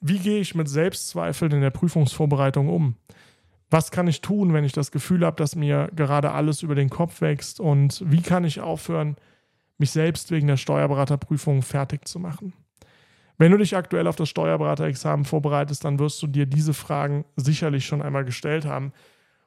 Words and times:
Wie 0.00 0.18
gehe 0.18 0.40
ich 0.40 0.54
mit 0.54 0.68
Selbstzweifeln 0.68 1.52
in 1.52 1.60
der 1.60 1.70
Prüfungsvorbereitung 1.70 2.68
um? 2.68 2.96
Was 3.70 3.90
kann 3.90 4.08
ich 4.08 4.20
tun, 4.20 4.54
wenn 4.54 4.64
ich 4.64 4.72
das 4.72 4.92
Gefühl 4.92 5.26
habe, 5.26 5.36
dass 5.36 5.54
mir 5.54 5.90
gerade 5.94 6.32
alles 6.32 6.62
über 6.62 6.74
den 6.74 6.88
Kopf 6.88 7.20
wächst? 7.20 7.60
Und 7.60 8.02
wie 8.06 8.22
kann 8.22 8.44
ich 8.44 8.60
aufhören, 8.60 9.16
mich 9.76 9.90
selbst 9.90 10.30
wegen 10.30 10.46
der 10.46 10.56
Steuerberaterprüfung 10.56 11.62
fertig 11.62 12.06
zu 12.06 12.18
machen? 12.18 12.54
Wenn 13.36 13.52
du 13.52 13.58
dich 13.58 13.76
aktuell 13.76 14.06
auf 14.06 14.16
das 14.16 14.28
Steuerberaterexamen 14.28 15.24
vorbereitest, 15.24 15.84
dann 15.84 15.98
wirst 15.98 16.20
du 16.22 16.26
dir 16.26 16.46
diese 16.46 16.74
Fragen 16.74 17.24
sicherlich 17.36 17.86
schon 17.86 18.02
einmal 18.02 18.24
gestellt 18.24 18.64
haben. 18.64 18.92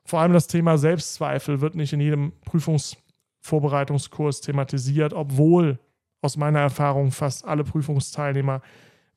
Vor 0.06 0.22
allem 0.22 0.34
das 0.34 0.48
Thema 0.48 0.78
Selbstzweifel 0.78 1.60
wird 1.62 1.76
nicht 1.76 1.92
in 1.94 2.00
jedem 2.00 2.32
Prüfungsvorbereitungskurs 2.46 4.42
thematisiert, 4.42 5.14
obwohl 5.14 5.80
aus 6.22 6.38
meiner 6.38 6.60
Erfahrung 6.60 7.12
fast 7.12 7.46
alle 7.46 7.64
Prüfungsteilnehmer 7.64 8.62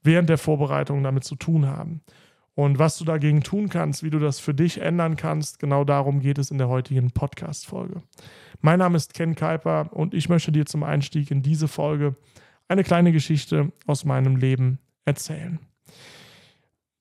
während 0.05 0.29
der 0.29 0.39
Vorbereitung 0.39 1.03
damit 1.03 1.25
zu 1.25 1.35
tun 1.35 1.67
haben. 1.67 2.03
Und 2.55 2.79
was 2.79 2.99
du 2.99 3.05
dagegen 3.05 3.43
tun 3.43 3.69
kannst, 3.69 4.05
wie 4.05 4.11
du 4.11 4.21
das 4.21 4.39
für 4.39 4.55
dich 4.55 4.81
ändern 4.81 5.17
kannst, 5.17 5.59
genau 5.59 5.83
darum 5.83 6.21
geht 6.21 6.39
es 6.39 6.53
in 6.53 6.59
der 6.59 6.69
heutigen 6.69 7.11
Podcast-Folge. 7.11 8.03
Mein 8.61 8.79
Name 8.79 8.97
ist 8.97 9.13
Ken 9.13 9.35
Kuiper 9.35 9.89
und 9.93 10.15
ich 10.15 10.29
möchte 10.29 10.53
dir 10.53 10.65
zum 10.65 10.85
Einstieg 10.85 11.33
in 11.33 11.43
diese 11.43 11.67
Folge 11.67 12.15
eine 12.69 12.85
kleine 12.85 13.11
Geschichte 13.11 13.73
aus 13.87 14.05
meinem 14.05 14.37
Leben 14.37 14.79
erzählen. 15.05 15.59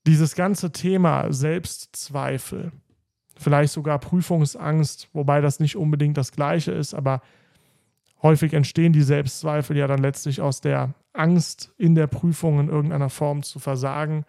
Dieses 0.08 0.36
ganze 0.36 0.72
Thema 0.72 1.32
Selbstzweifel, 1.32 2.72
vielleicht 3.38 3.74
sogar 3.74 4.00
Prüfungsangst, 4.00 5.10
wobei 5.14 5.40
das 5.40 5.60
nicht 5.60 5.76
unbedingt 5.76 6.18
das 6.18 6.32
gleiche 6.32 6.72
ist, 6.72 6.96
aber 6.96 7.22
häufig 8.24 8.54
entstehen 8.54 8.94
die 8.94 9.04
Selbstzweifel 9.04 9.78
ja 9.78 9.86
dann 9.86 10.02
letztlich 10.02 10.42
aus 10.42 10.62
der 10.62 10.96
Angst 11.14 11.74
in 11.78 11.94
der 11.94 12.08
Prüfung 12.08 12.60
in 12.60 12.70
irgendeiner 12.70 13.10
Form 13.10 13.44
zu 13.44 13.60
versagen. 13.60 14.26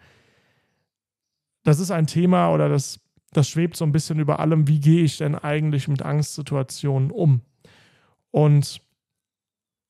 Das 1.63 1.79
ist 1.79 1.89
ein 1.89 2.05
Thema 2.05 2.51
oder 2.51 2.69
das, 2.69 2.99
das 3.31 3.49
schwebt 3.49 3.75
so 3.75 3.85
ein 3.85 3.91
bisschen 3.91 4.19
über 4.19 4.39
allem, 4.39 4.67
wie 4.67 4.79
gehe 4.79 5.03
ich 5.03 5.17
denn 5.17 5.33
eigentlich 5.33 5.87
mit 5.87 6.03
Angstsituationen 6.03 7.09
um? 7.09 7.41
Und 8.29 8.85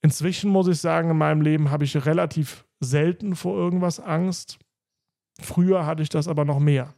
Inzwischen 0.06 0.52
muss 0.52 0.67
ich 0.67 0.78
sagen, 0.78 1.09
in 1.09 1.17
meinem 1.17 1.42
Leben 1.42 1.72
habe 1.72 1.83
ich 1.83 2.06
relativ 2.06 2.64
selten 2.80 3.36
vor 3.36 3.58
irgendwas 3.58 4.00
Angst. 4.00 4.59
Früher 5.42 5.88
hatte 5.88 6.03
ich 6.03 6.09
das 6.09 6.28
aber 6.28 6.45
noch 6.45 6.59
mehr. 6.59 6.94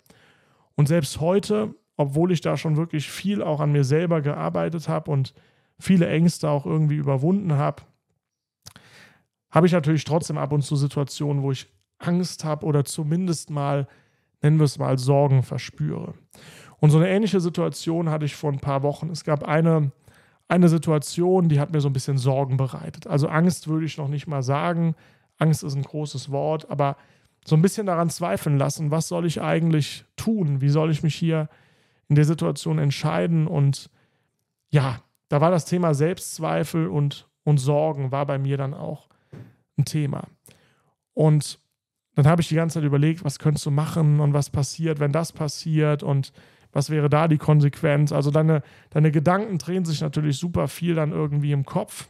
Und 0.76 0.90
selbst 0.90 1.22
heute, 1.22 1.74
obwohl 1.96 2.34
ich 2.34 2.42
da 2.42 2.58
schon 2.58 2.76
wirklich 2.76 3.10
viel 3.10 3.42
auch 3.42 3.62
an 3.62 3.72
mir 3.72 3.86
selber 3.86 4.20
gearbeitet 4.20 4.90
habe 4.90 5.10
und 5.10 5.34
viele 5.80 6.08
Ängste 6.08 6.50
auch 6.50 6.66
irgendwie 6.66 6.96
überwunden 6.96 7.54
habe, 7.54 7.84
habe 9.50 9.68
ich 9.68 9.74
natürlich 9.74 10.04
trotzdem 10.04 10.38
ab 10.38 10.52
und 10.52 10.62
zu 10.62 10.76
Situationen, 10.76 11.44
wo 11.44 11.52
ich 11.52 11.68
Angst 12.00 12.44
habe 12.44 12.66
oder 12.66 12.86
zumindest 12.86 13.50
mal, 13.50 13.88
nennen 14.42 14.58
wir 14.58 14.66
es 14.66 14.78
mal, 14.78 14.98
Sorgen 14.98 15.44
verspüre. 15.44 16.14
Und 16.80 16.92
so 16.92 16.98
eine 16.98 17.10
ähnliche 17.10 17.40
Situation 17.40 18.10
hatte 18.10 18.26
ich 18.26 18.36
vor 18.36 18.52
ein 18.52 18.60
paar 18.60 18.84
Wochen. 18.84 19.10
Es 19.10 19.24
gab 19.24 19.44
eine 19.44 19.92
eine 20.48 20.70
Situation, 20.70 21.50
die 21.50 21.60
hat 21.60 21.72
mir 21.72 21.82
so 21.82 21.90
ein 21.90 21.94
bisschen 21.94 22.18
Sorgen 22.18 22.58
bereitet. 22.58 23.08
Also 23.08 23.28
Angst 23.28 23.68
würde 23.68 23.86
ich 23.86 23.98
noch 23.98 24.08
nicht 24.08 24.28
mal 24.28 24.44
sagen. 24.44 24.96
Angst 25.38 25.64
ist 25.64 25.76
ein 25.76 25.84
großes 25.84 26.32
Wort, 26.32 26.70
aber 26.72 26.96
so 27.46 27.56
ein 27.56 27.62
bisschen 27.62 27.86
daran 27.86 28.10
zweifeln 28.10 28.58
lassen, 28.58 28.92
was 28.92 29.08
soll 29.08 29.26
ich 29.26 29.42
eigentlich 29.42 30.06
tun? 30.16 30.62
Wie 30.62 30.70
soll 30.70 30.92
ich 30.92 31.04
mich 31.04 31.16
hier 31.16 31.50
in 32.08 32.16
der 32.16 32.26
Situation 32.26 32.80
entscheiden? 32.80 33.48
Und 33.48 33.90
ja, 34.70 35.02
da 35.30 35.42
war 35.42 35.52
das 35.52 35.66
Thema 35.66 35.94
Selbstzweifel 35.94 36.88
und, 36.88 37.28
und 37.44 37.58
Sorgen 37.58 38.12
war 38.12 38.26
bei 38.26 38.38
mir 38.38 38.58
dann 38.58 38.74
auch 38.74 39.10
ein 39.78 39.86
Thema. 39.86 40.28
Und 41.14 41.60
dann 42.16 42.28
habe 42.28 42.42
ich 42.42 42.48
die 42.48 42.56
ganze 42.56 42.76
Zeit 42.76 42.84
überlegt, 42.84 43.24
was 43.24 43.40
könntest 43.40 43.66
du 43.66 43.72
machen 43.72 44.20
und 44.20 44.34
was 44.34 44.50
passiert, 44.50 45.00
wenn 45.00 45.12
das 45.12 45.32
passiert 45.32 46.02
und 46.02 46.34
was 46.72 46.90
wäre 46.90 47.10
da 47.10 47.28
die 47.28 47.38
Konsequenz? 47.38 48.12
Also 48.12 48.32
deine, 48.32 48.62
deine 48.90 49.12
Gedanken 49.12 49.58
drehen 49.58 49.86
sich 49.86 50.02
natürlich 50.02 50.38
super 50.38 50.68
viel 50.68 50.96
dann 50.96 51.12
irgendwie 51.12 51.52
im 51.52 51.66
Kopf. 51.66 52.08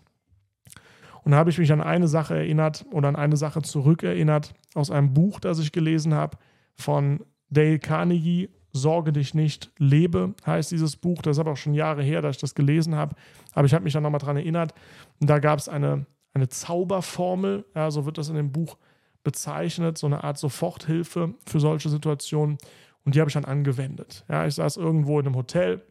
Und 1.24 1.32
da 1.32 1.38
habe 1.38 1.50
ich 1.50 1.58
mich 1.58 1.72
an 1.74 1.82
eine 1.82 2.08
Sache 2.08 2.36
erinnert 2.36 2.86
oder 2.92 3.10
an 3.10 3.16
eine 3.16 3.36
Sache 3.38 3.62
zurückerinnert 3.62 4.54
aus 4.76 4.92
einem 4.92 5.14
Buch, 5.14 5.40
das 5.40 5.60
ich 5.60 5.74
gelesen 5.74 6.14
habe 6.14 6.38
von 6.76 7.26
Dale 7.50 7.80
Carnegie. 7.80 8.50
Sorge 8.78 9.12
dich 9.12 9.34
nicht, 9.34 9.72
lebe 9.78 10.34
heißt 10.46 10.72
dieses 10.72 10.96
Buch. 10.96 11.22
Das 11.22 11.36
ist 11.36 11.40
aber 11.40 11.52
auch 11.52 11.58
schon 11.58 11.74
Jahre 11.74 12.02
her, 12.04 12.22
dass 12.22 12.36
ich 12.38 12.42
das 12.42 12.56
gelesen 12.56 12.96
habe. 12.96 13.16
Aber 13.54 13.66
ich 13.66 13.74
habe 13.74 13.84
mich 13.84 13.94
dann 13.94 14.04
nochmal 14.04 14.20
daran 14.20 14.38
erinnert. 14.38 14.74
Und 15.20 15.30
da 15.30 15.40
gab 15.40 15.60
es 15.60 15.68
eine, 15.68 16.06
eine 16.34 16.48
Zauberformel, 16.48 17.66
ja, 17.76 17.92
so 17.92 18.06
wird 18.06 18.18
das 18.18 18.30
in 18.30 18.36
dem 18.36 18.52
Buch 18.52 18.78
bezeichnet, 19.24 19.98
so 19.98 20.08
eine 20.08 20.24
Art 20.24 20.38
Soforthilfe 20.38 21.34
für 21.46 21.60
solche 21.60 21.90
Situationen. 21.90 22.58
Und 23.04 23.16
die 23.16 23.20
habe 23.20 23.30
ich 23.30 23.34
dann 23.34 23.46
angewendet. 23.46 24.24
Ja, 24.30 24.46
ich 24.46 24.56
saß 24.56 24.78
irgendwo 24.78 25.20
in 25.20 25.26
einem 25.26 25.36
Hotel 25.36 25.82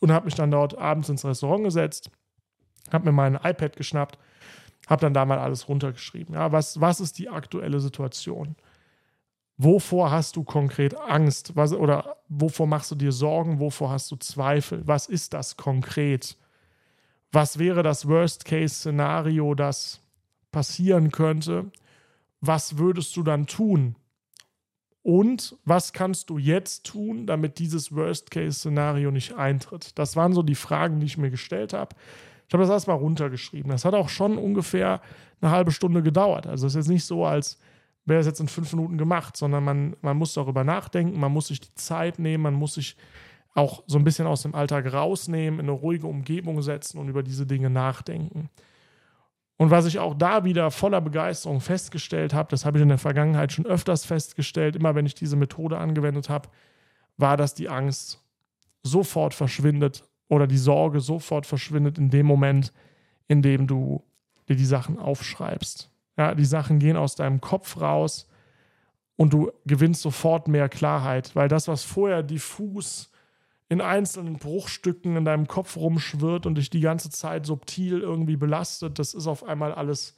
und 0.00 0.10
habe 0.10 0.24
mich 0.24 0.34
dann 0.34 0.50
dort 0.50 0.76
abends 0.76 1.08
ins 1.08 1.24
Restaurant 1.24 1.64
gesetzt, 1.64 2.10
habe 2.92 3.06
mir 3.06 3.12
mein 3.12 3.34
iPad 3.36 3.76
geschnappt, 3.76 4.18
habe 4.88 5.00
dann 5.00 5.14
da 5.14 5.24
mal 5.24 5.38
alles 5.38 5.68
runtergeschrieben. 5.68 6.34
Ja, 6.34 6.50
was, 6.52 6.80
was 6.80 7.00
ist 7.00 7.18
die 7.18 7.28
aktuelle 7.28 7.80
Situation? 7.80 8.56
Wovor 9.58 10.10
hast 10.10 10.36
du 10.36 10.44
konkret 10.44 10.98
Angst? 10.98 11.54
Was, 11.54 11.72
oder 11.72 12.16
wovor 12.28 12.66
machst 12.66 12.90
du 12.90 12.94
dir 12.94 13.12
Sorgen? 13.12 13.60
Wovor 13.60 13.90
hast 13.90 14.10
du 14.10 14.16
Zweifel? 14.16 14.86
Was 14.86 15.06
ist 15.06 15.34
das 15.34 15.56
konkret? 15.56 16.36
Was 17.30 17.58
wäre 17.58 17.82
das 17.82 18.08
Worst-Case-Szenario, 18.08 19.54
das 19.54 20.00
passieren 20.50 21.10
könnte? 21.10 21.70
Was 22.40 22.78
würdest 22.78 23.16
du 23.16 23.22
dann 23.22 23.46
tun? 23.46 23.96
Und 25.02 25.56
was 25.64 25.92
kannst 25.92 26.30
du 26.30 26.38
jetzt 26.38 26.84
tun, 26.84 27.26
damit 27.26 27.58
dieses 27.58 27.94
Worst-Case-Szenario 27.94 29.10
nicht 29.10 29.34
eintritt? 29.34 29.98
Das 29.98 30.14
waren 30.14 30.32
so 30.32 30.42
die 30.42 30.54
Fragen, 30.54 31.00
die 31.00 31.06
ich 31.06 31.18
mir 31.18 31.30
gestellt 31.30 31.72
habe. 31.72 31.96
Ich 32.46 32.54
habe 32.54 32.62
das 32.62 32.70
erstmal 32.70 32.98
runtergeschrieben. 32.98 33.70
Das 33.70 33.84
hat 33.84 33.94
auch 33.94 34.08
schon 34.08 34.38
ungefähr 34.38 35.00
eine 35.40 35.50
halbe 35.50 35.72
Stunde 35.72 36.02
gedauert. 36.02 36.46
Also 36.46 36.66
es 36.66 36.74
ist 36.74 36.76
jetzt 36.76 36.92
nicht 36.92 37.04
so, 37.04 37.24
als 37.24 37.58
wäre 38.04 38.20
es 38.20 38.26
jetzt 38.26 38.40
in 38.40 38.48
fünf 38.48 38.72
Minuten 38.72 38.98
gemacht, 38.98 39.36
sondern 39.36 39.64
man, 39.64 39.96
man 40.00 40.16
muss 40.16 40.34
darüber 40.34 40.64
nachdenken, 40.64 41.18
man 41.18 41.32
muss 41.32 41.48
sich 41.48 41.60
die 41.60 41.74
Zeit 41.74 42.18
nehmen, 42.18 42.42
man 42.42 42.54
muss 42.54 42.74
sich 42.74 42.96
auch 43.54 43.82
so 43.86 43.98
ein 43.98 44.04
bisschen 44.04 44.26
aus 44.26 44.42
dem 44.42 44.54
Alltag 44.54 44.92
rausnehmen, 44.92 45.60
in 45.60 45.66
eine 45.66 45.72
ruhige 45.72 46.06
Umgebung 46.06 46.62
setzen 46.62 46.98
und 46.98 47.08
über 47.08 47.22
diese 47.22 47.46
Dinge 47.46 47.70
nachdenken. 47.70 48.50
Und 49.58 49.70
was 49.70 49.86
ich 49.86 49.98
auch 49.98 50.14
da 50.14 50.44
wieder 50.44 50.70
voller 50.70 51.00
Begeisterung 51.00 51.60
festgestellt 51.60 52.34
habe, 52.34 52.48
das 52.50 52.64
habe 52.64 52.78
ich 52.78 52.82
in 52.82 52.88
der 52.88 52.98
Vergangenheit 52.98 53.52
schon 53.52 53.66
öfters 53.66 54.04
festgestellt, 54.04 54.74
immer 54.74 54.94
wenn 54.94 55.06
ich 55.06 55.14
diese 55.14 55.36
Methode 55.36 55.78
angewendet 55.78 56.28
habe, 56.28 56.48
war, 57.16 57.36
dass 57.36 57.54
die 57.54 57.68
Angst 57.68 58.24
sofort 58.82 59.34
verschwindet 59.34 60.04
oder 60.28 60.46
die 60.46 60.58
Sorge 60.58 61.00
sofort 61.00 61.46
verschwindet 61.46 61.98
in 61.98 62.10
dem 62.10 62.26
Moment, 62.26 62.72
in 63.28 63.42
dem 63.42 63.66
du 63.66 64.02
dir 64.48 64.56
die 64.56 64.64
Sachen 64.64 64.98
aufschreibst. 64.98 65.91
Ja, 66.22 66.36
die 66.36 66.44
Sachen 66.44 66.78
gehen 66.78 66.96
aus 66.96 67.16
deinem 67.16 67.40
Kopf 67.40 67.80
raus 67.80 68.28
und 69.16 69.32
du 69.32 69.50
gewinnst 69.66 70.02
sofort 70.02 70.46
mehr 70.46 70.68
Klarheit, 70.68 71.34
weil 71.34 71.48
das, 71.48 71.66
was 71.66 71.82
vorher 71.82 72.22
diffus 72.22 73.10
in 73.68 73.80
einzelnen 73.80 74.38
Bruchstücken 74.38 75.16
in 75.16 75.24
deinem 75.24 75.48
Kopf 75.48 75.76
rumschwirrt 75.76 76.46
und 76.46 76.56
dich 76.56 76.70
die 76.70 76.80
ganze 76.80 77.10
Zeit 77.10 77.44
subtil 77.44 77.98
irgendwie 77.98 78.36
belastet, 78.36 79.00
das 79.00 79.14
ist 79.14 79.26
auf 79.26 79.42
einmal 79.42 79.74
alles 79.74 80.16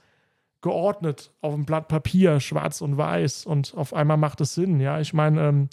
geordnet 0.60 1.32
auf 1.41 1.54
einem 1.54 1.64
Blatt 1.64 1.88
Papier, 1.88 2.38
schwarz 2.41 2.82
und 2.82 2.98
weiß 2.98 3.47
und 3.47 3.75
auf 3.75 3.94
einmal 3.94 4.19
macht 4.19 4.43
es 4.43 4.54
Sinn. 4.54 4.81
Ja, 4.81 5.00
ich 5.00 5.14
meine, 5.14 5.48
ähm, 5.48 5.69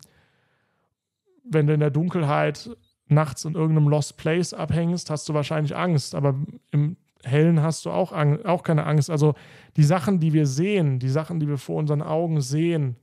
wenn 1.43 1.67
du 1.67 1.73
in 1.73 1.81
der 1.81 1.91
Dunkelheit 1.91 2.69
nachts 3.07 3.43
in 3.43 3.55
irgendeinem 3.55 3.89
Lost 3.89 4.15
Place 4.15 4.53
abhängst, 4.53 5.09
hast 5.09 5.27
du 5.27 5.33
wahrscheinlich 5.33 5.75
Angst, 5.75 6.15
aber 6.15 6.35
im 6.71 6.95
Hellen 7.23 7.61
hast 7.61 7.85
du 7.85 7.91
auch, 7.91 8.11
auch 8.11 8.63
keine 8.63 8.85
Angst. 8.85 9.09
Also 9.09 9.35
die 9.77 9.83
Sachen, 9.83 10.19
die 10.19 10.33
wir 10.33 10.47
sehen, 10.47 10.99
die 10.99 11.09
Sachen, 11.09 11.39
die 11.39 11.47
wir 11.47 11.57
vor 11.57 11.77
unseren 11.77 12.01
Augen 12.01 12.41
sehen, 12.41 12.95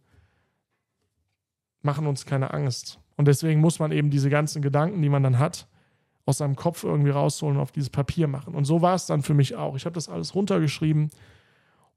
machen 1.82 2.06
uns 2.06 2.26
keine 2.26 2.52
Angst. 2.52 2.98
Und 3.16 3.28
deswegen 3.28 3.60
muss 3.60 3.78
man 3.78 3.92
eben 3.92 4.10
diese 4.10 4.30
ganzen 4.30 4.62
Gedanken, 4.62 5.02
die 5.02 5.08
man 5.08 5.22
dann 5.22 5.38
hat, 5.38 5.68
aus 6.26 6.38
seinem 6.38 6.56
Kopf 6.56 6.84
irgendwie 6.84 7.10
rausholen 7.10 7.56
und 7.56 7.62
auf 7.62 7.72
dieses 7.72 7.90
Papier 7.90 8.28
machen. 8.28 8.54
Und 8.54 8.64
so 8.64 8.82
war 8.82 8.94
es 8.94 9.06
dann 9.06 9.22
für 9.22 9.34
mich 9.34 9.56
auch. 9.56 9.76
Ich 9.76 9.86
habe 9.86 9.94
das 9.94 10.08
alles 10.08 10.34
runtergeschrieben 10.34 11.10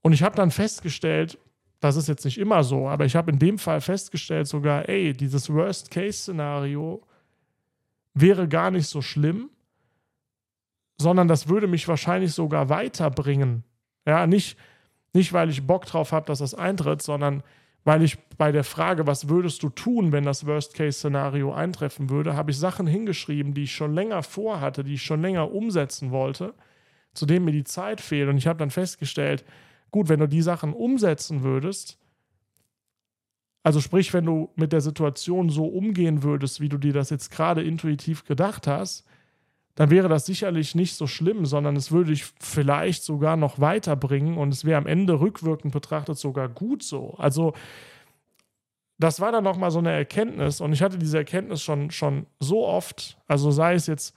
und 0.01 0.13
ich 0.13 0.23
habe 0.23 0.35
dann 0.35 0.51
festgestellt, 0.51 1.37
das 1.79 1.95
ist 1.95 2.07
jetzt 2.07 2.25
nicht 2.25 2.37
immer 2.37 2.63
so, 2.63 2.87
aber 2.87 3.05
ich 3.05 3.15
habe 3.15 3.31
in 3.31 3.39
dem 3.39 3.57
Fall 3.57 3.81
festgestellt 3.81 4.47
sogar, 4.47 4.87
ey, 4.87 5.13
dieses 5.13 5.51
Worst-Case-Szenario 5.51 7.01
wäre 8.13 8.47
gar 8.47 8.71
nicht 8.71 8.87
so 8.87 9.01
schlimm, 9.01 9.49
sondern 11.01 11.27
das 11.27 11.49
würde 11.49 11.67
mich 11.67 11.87
wahrscheinlich 11.87 12.33
sogar 12.33 12.69
weiterbringen. 12.69 13.63
Ja, 14.07 14.27
nicht, 14.27 14.57
nicht 15.13 15.33
weil 15.33 15.49
ich 15.49 15.67
Bock 15.67 15.85
drauf 15.85 16.11
habe, 16.13 16.25
dass 16.27 16.39
das 16.39 16.53
eintritt, 16.55 17.01
sondern 17.01 17.43
weil 17.83 18.03
ich 18.03 18.19
bei 18.37 18.51
der 18.51 18.63
Frage, 18.63 19.07
was 19.07 19.27
würdest 19.27 19.63
du 19.63 19.69
tun, 19.69 20.11
wenn 20.11 20.23
das 20.23 20.45
Worst-Case-Szenario 20.45 21.53
eintreffen 21.53 22.09
würde, 22.09 22.35
habe 22.35 22.51
ich 22.51 22.57
Sachen 22.59 22.87
hingeschrieben, 22.87 23.53
die 23.53 23.63
ich 23.63 23.73
schon 23.75 23.93
länger 23.95 24.23
vorhatte, 24.23 24.83
die 24.83 24.93
ich 24.95 25.03
schon 25.03 25.21
länger 25.21 25.51
umsetzen 25.51 26.11
wollte, 26.11 26.53
zu 27.13 27.25
denen 27.25 27.45
mir 27.45 27.51
die 27.51 27.63
Zeit 27.63 28.01
fehlt. 28.01 28.29
Und 28.29 28.37
ich 28.37 28.47
habe 28.47 28.59
dann 28.59 28.71
festgestellt, 28.71 29.43
gut, 29.91 30.09
wenn 30.09 30.19
du 30.19 30.27
die 30.27 30.43
Sachen 30.43 30.73
umsetzen 30.73 31.43
würdest, 31.43 31.97
Also 33.63 33.79
sprich, 33.79 34.13
wenn 34.13 34.25
du 34.25 34.49
mit 34.55 34.71
der 34.73 34.81
Situation 34.81 35.49
so 35.49 35.65
umgehen 35.65 36.23
würdest, 36.23 36.61
wie 36.61 36.69
du 36.69 36.77
dir 36.77 36.93
das 36.93 37.09
jetzt 37.11 37.29
gerade 37.31 37.61
intuitiv 37.61 38.25
gedacht 38.25 38.65
hast, 38.67 39.05
dann 39.75 39.89
wäre 39.89 40.09
das 40.09 40.25
sicherlich 40.25 40.75
nicht 40.75 40.95
so 40.95 41.07
schlimm, 41.07 41.45
sondern 41.45 41.75
es 41.75 41.91
würde 41.91 42.11
dich 42.11 42.25
vielleicht 42.39 43.03
sogar 43.03 43.37
noch 43.37 43.59
weiterbringen 43.59 44.37
und 44.37 44.53
es 44.53 44.65
wäre 44.65 44.77
am 44.77 44.87
Ende 44.87 45.19
rückwirkend 45.19 45.73
betrachtet 45.73 46.17
sogar 46.17 46.49
gut 46.49 46.83
so. 46.83 47.15
Also 47.17 47.53
das 48.99 49.19
war 49.19 49.31
dann 49.31 49.43
nochmal 49.43 49.71
so 49.71 49.79
eine 49.79 49.91
Erkenntnis 49.91 50.61
und 50.61 50.73
ich 50.73 50.81
hatte 50.81 50.97
diese 50.97 51.17
Erkenntnis 51.17 51.61
schon, 51.61 51.89
schon 51.91 52.27
so 52.39 52.65
oft, 52.67 53.17
also 53.27 53.49
sei 53.49 53.73
es 53.73 53.87
jetzt 53.87 54.15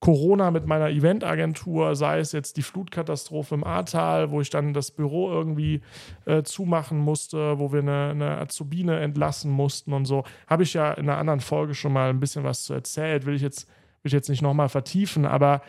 Corona 0.00 0.50
mit 0.50 0.66
meiner 0.66 0.88
Eventagentur, 0.88 1.94
sei 1.94 2.20
es 2.20 2.32
jetzt 2.32 2.56
die 2.56 2.62
Flutkatastrophe 2.62 3.54
im 3.54 3.64
Ahrtal, 3.64 4.30
wo 4.30 4.40
ich 4.40 4.48
dann 4.48 4.72
das 4.72 4.90
Büro 4.90 5.30
irgendwie 5.30 5.82
äh, 6.24 6.42
zumachen 6.42 6.98
musste, 6.98 7.58
wo 7.58 7.72
wir 7.72 7.80
eine, 7.80 8.08
eine 8.10 8.38
Azubine 8.38 8.98
entlassen 9.00 9.50
mussten 9.50 9.92
und 9.92 10.06
so, 10.06 10.24
habe 10.46 10.62
ich 10.62 10.72
ja 10.72 10.92
in 10.92 11.08
einer 11.08 11.18
anderen 11.18 11.40
Folge 11.40 11.74
schon 11.74 11.92
mal 11.92 12.08
ein 12.08 12.20
bisschen 12.20 12.44
was 12.44 12.64
zu 12.64 12.72
erzählt, 12.72 13.26
will 13.26 13.34
ich 13.34 13.42
jetzt 13.42 13.68
will 14.02 14.08
ich 14.08 14.12
jetzt 14.12 14.28
nicht 14.28 14.42
nochmal 14.42 14.68
vertiefen, 14.68 15.26
aber 15.26 15.62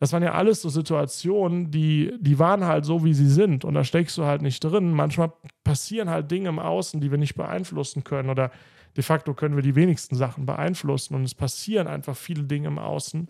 das 0.00 0.12
waren 0.12 0.22
ja 0.22 0.32
alles 0.32 0.62
so 0.62 0.68
Situationen, 0.68 1.70
die, 1.70 2.12
die 2.20 2.38
waren 2.38 2.64
halt 2.64 2.84
so, 2.84 3.04
wie 3.04 3.14
sie 3.14 3.28
sind. 3.28 3.64
Und 3.64 3.74
da 3.74 3.82
steckst 3.82 4.16
du 4.16 4.24
halt 4.24 4.42
nicht 4.42 4.60
drin. 4.60 4.92
Manchmal 4.92 5.32
passieren 5.64 6.08
halt 6.08 6.30
Dinge 6.30 6.50
im 6.50 6.60
Außen, 6.60 7.00
die 7.00 7.10
wir 7.10 7.18
nicht 7.18 7.34
beeinflussen 7.34 8.04
können. 8.04 8.30
Oder 8.30 8.52
de 8.96 9.02
facto 9.02 9.34
können 9.34 9.56
wir 9.56 9.62
die 9.62 9.74
wenigsten 9.74 10.14
Sachen 10.14 10.46
beeinflussen. 10.46 11.16
Und 11.16 11.24
es 11.24 11.34
passieren 11.34 11.88
einfach 11.88 12.16
viele 12.16 12.44
Dinge 12.44 12.68
im 12.68 12.78
Außen. 12.78 13.28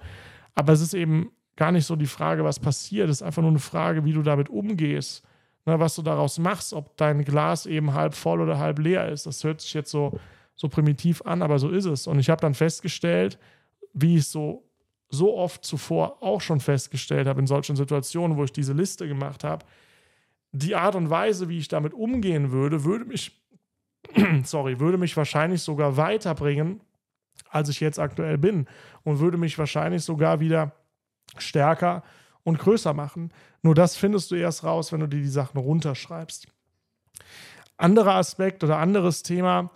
Aber 0.54 0.74
es 0.74 0.82
ist 0.82 0.92
eben 0.92 1.30
gar 1.56 1.72
nicht 1.72 1.86
so 1.86 1.96
die 1.96 2.06
Frage, 2.06 2.44
was 2.44 2.60
passiert. 2.60 3.08
Es 3.08 3.16
ist 3.16 3.22
einfach 3.22 3.40
nur 3.40 3.50
eine 3.50 3.60
Frage, 3.60 4.04
wie 4.04 4.12
du 4.12 4.22
damit 4.22 4.50
umgehst. 4.50 5.24
Ne, 5.64 5.80
was 5.80 5.94
du 5.94 6.02
daraus 6.02 6.38
machst, 6.38 6.74
ob 6.74 6.96
dein 6.98 7.24
Glas 7.24 7.64
eben 7.64 7.94
halb 7.94 8.14
voll 8.14 8.42
oder 8.42 8.58
halb 8.58 8.78
leer 8.78 9.08
ist. 9.08 9.24
Das 9.24 9.42
hört 9.42 9.62
sich 9.62 9.72
jetzt 9.72 9.90
so, 9.90 10.18
so 10.54 10.68
primitiv 10.68 11.22
an, 11.22 11.40
aber 11.40 11.58
so 11.58 11.70
ist 11.70 11.86
es. 11.86 12.06
Und 12.06 12.18
ich 12.18 12.28
habe 12.28 12.40
dann 12.40 12.54
festgestellt, 12.54 13.38
wie 14.00 14.16
ich 14.16 14.26
so 14.26 14.68
so 15.10 15.36
oft 15.36 15.64
zuvor 15.64 16.22
auch 16.22 16.40
schon 16.40 16.60
festgestellt 16.60 17.26
habe 17.26 17.40
in 17.40 17.46
solchen 17.46 17.76
Situationen, 17.76 18.36
wo 18.36 18.44
ich 18.44 18.52
diese 18.52 18.72
Liste 18.72 19.08
gemacht 19.08 19.42
habe, 19.44 19.64
die 20.52 20.76
Art 20.76 20.94
und 20.94 21.10
Weise, 21.10 21.48
wie 21.48 21.58
ich 21.58 21.68
damit 21.68 21.94
umgehen 21.94 22.52
würde, 22.52 22.84
würde 22.84 23.04
mich, 23.04 23.42
sorry, 24.44 24.80
würde 24.80 24.98
mich 24.98 25.16
wahrscheinlich 25.16 25.62
sogar 25.62 25.96
weiterbringen, 25.96 26.80
als 27.50 27.68
ich 27.68 27.80
jetzt 27.80 27.98
aktuell 27.98 28.38
bin 28.38 28.66
und 29.04 29.20
würde 29.20 29.38
mich 29.38 29.58
wahrscheinlich 29.58 30.02
sogar 30.02 30.40
wieder 30.40 30.72
stärker 31.38 32.02
und 32.44 32.58
größer 32.58 32.94
machen. 32.94 33.32
Nur 33.62 33.74
das 33.74 33.96
findest 33.96 34.30
du 34.30 34.34
erst 34.34 34.64
raus, 34.64 34.92
wenn 34.92 35.00
du 35.00 35.08
dir 35.08 35.20
die 35.20 35.28
Sachen 35.28 35.58
runterschreibst. 35.58 36.48
Anderer 37.76 38.14
Aspekt 38.14 38.64
oder 38.64 38.78
anderes 38.78 39.22
Thema 39.22 39.70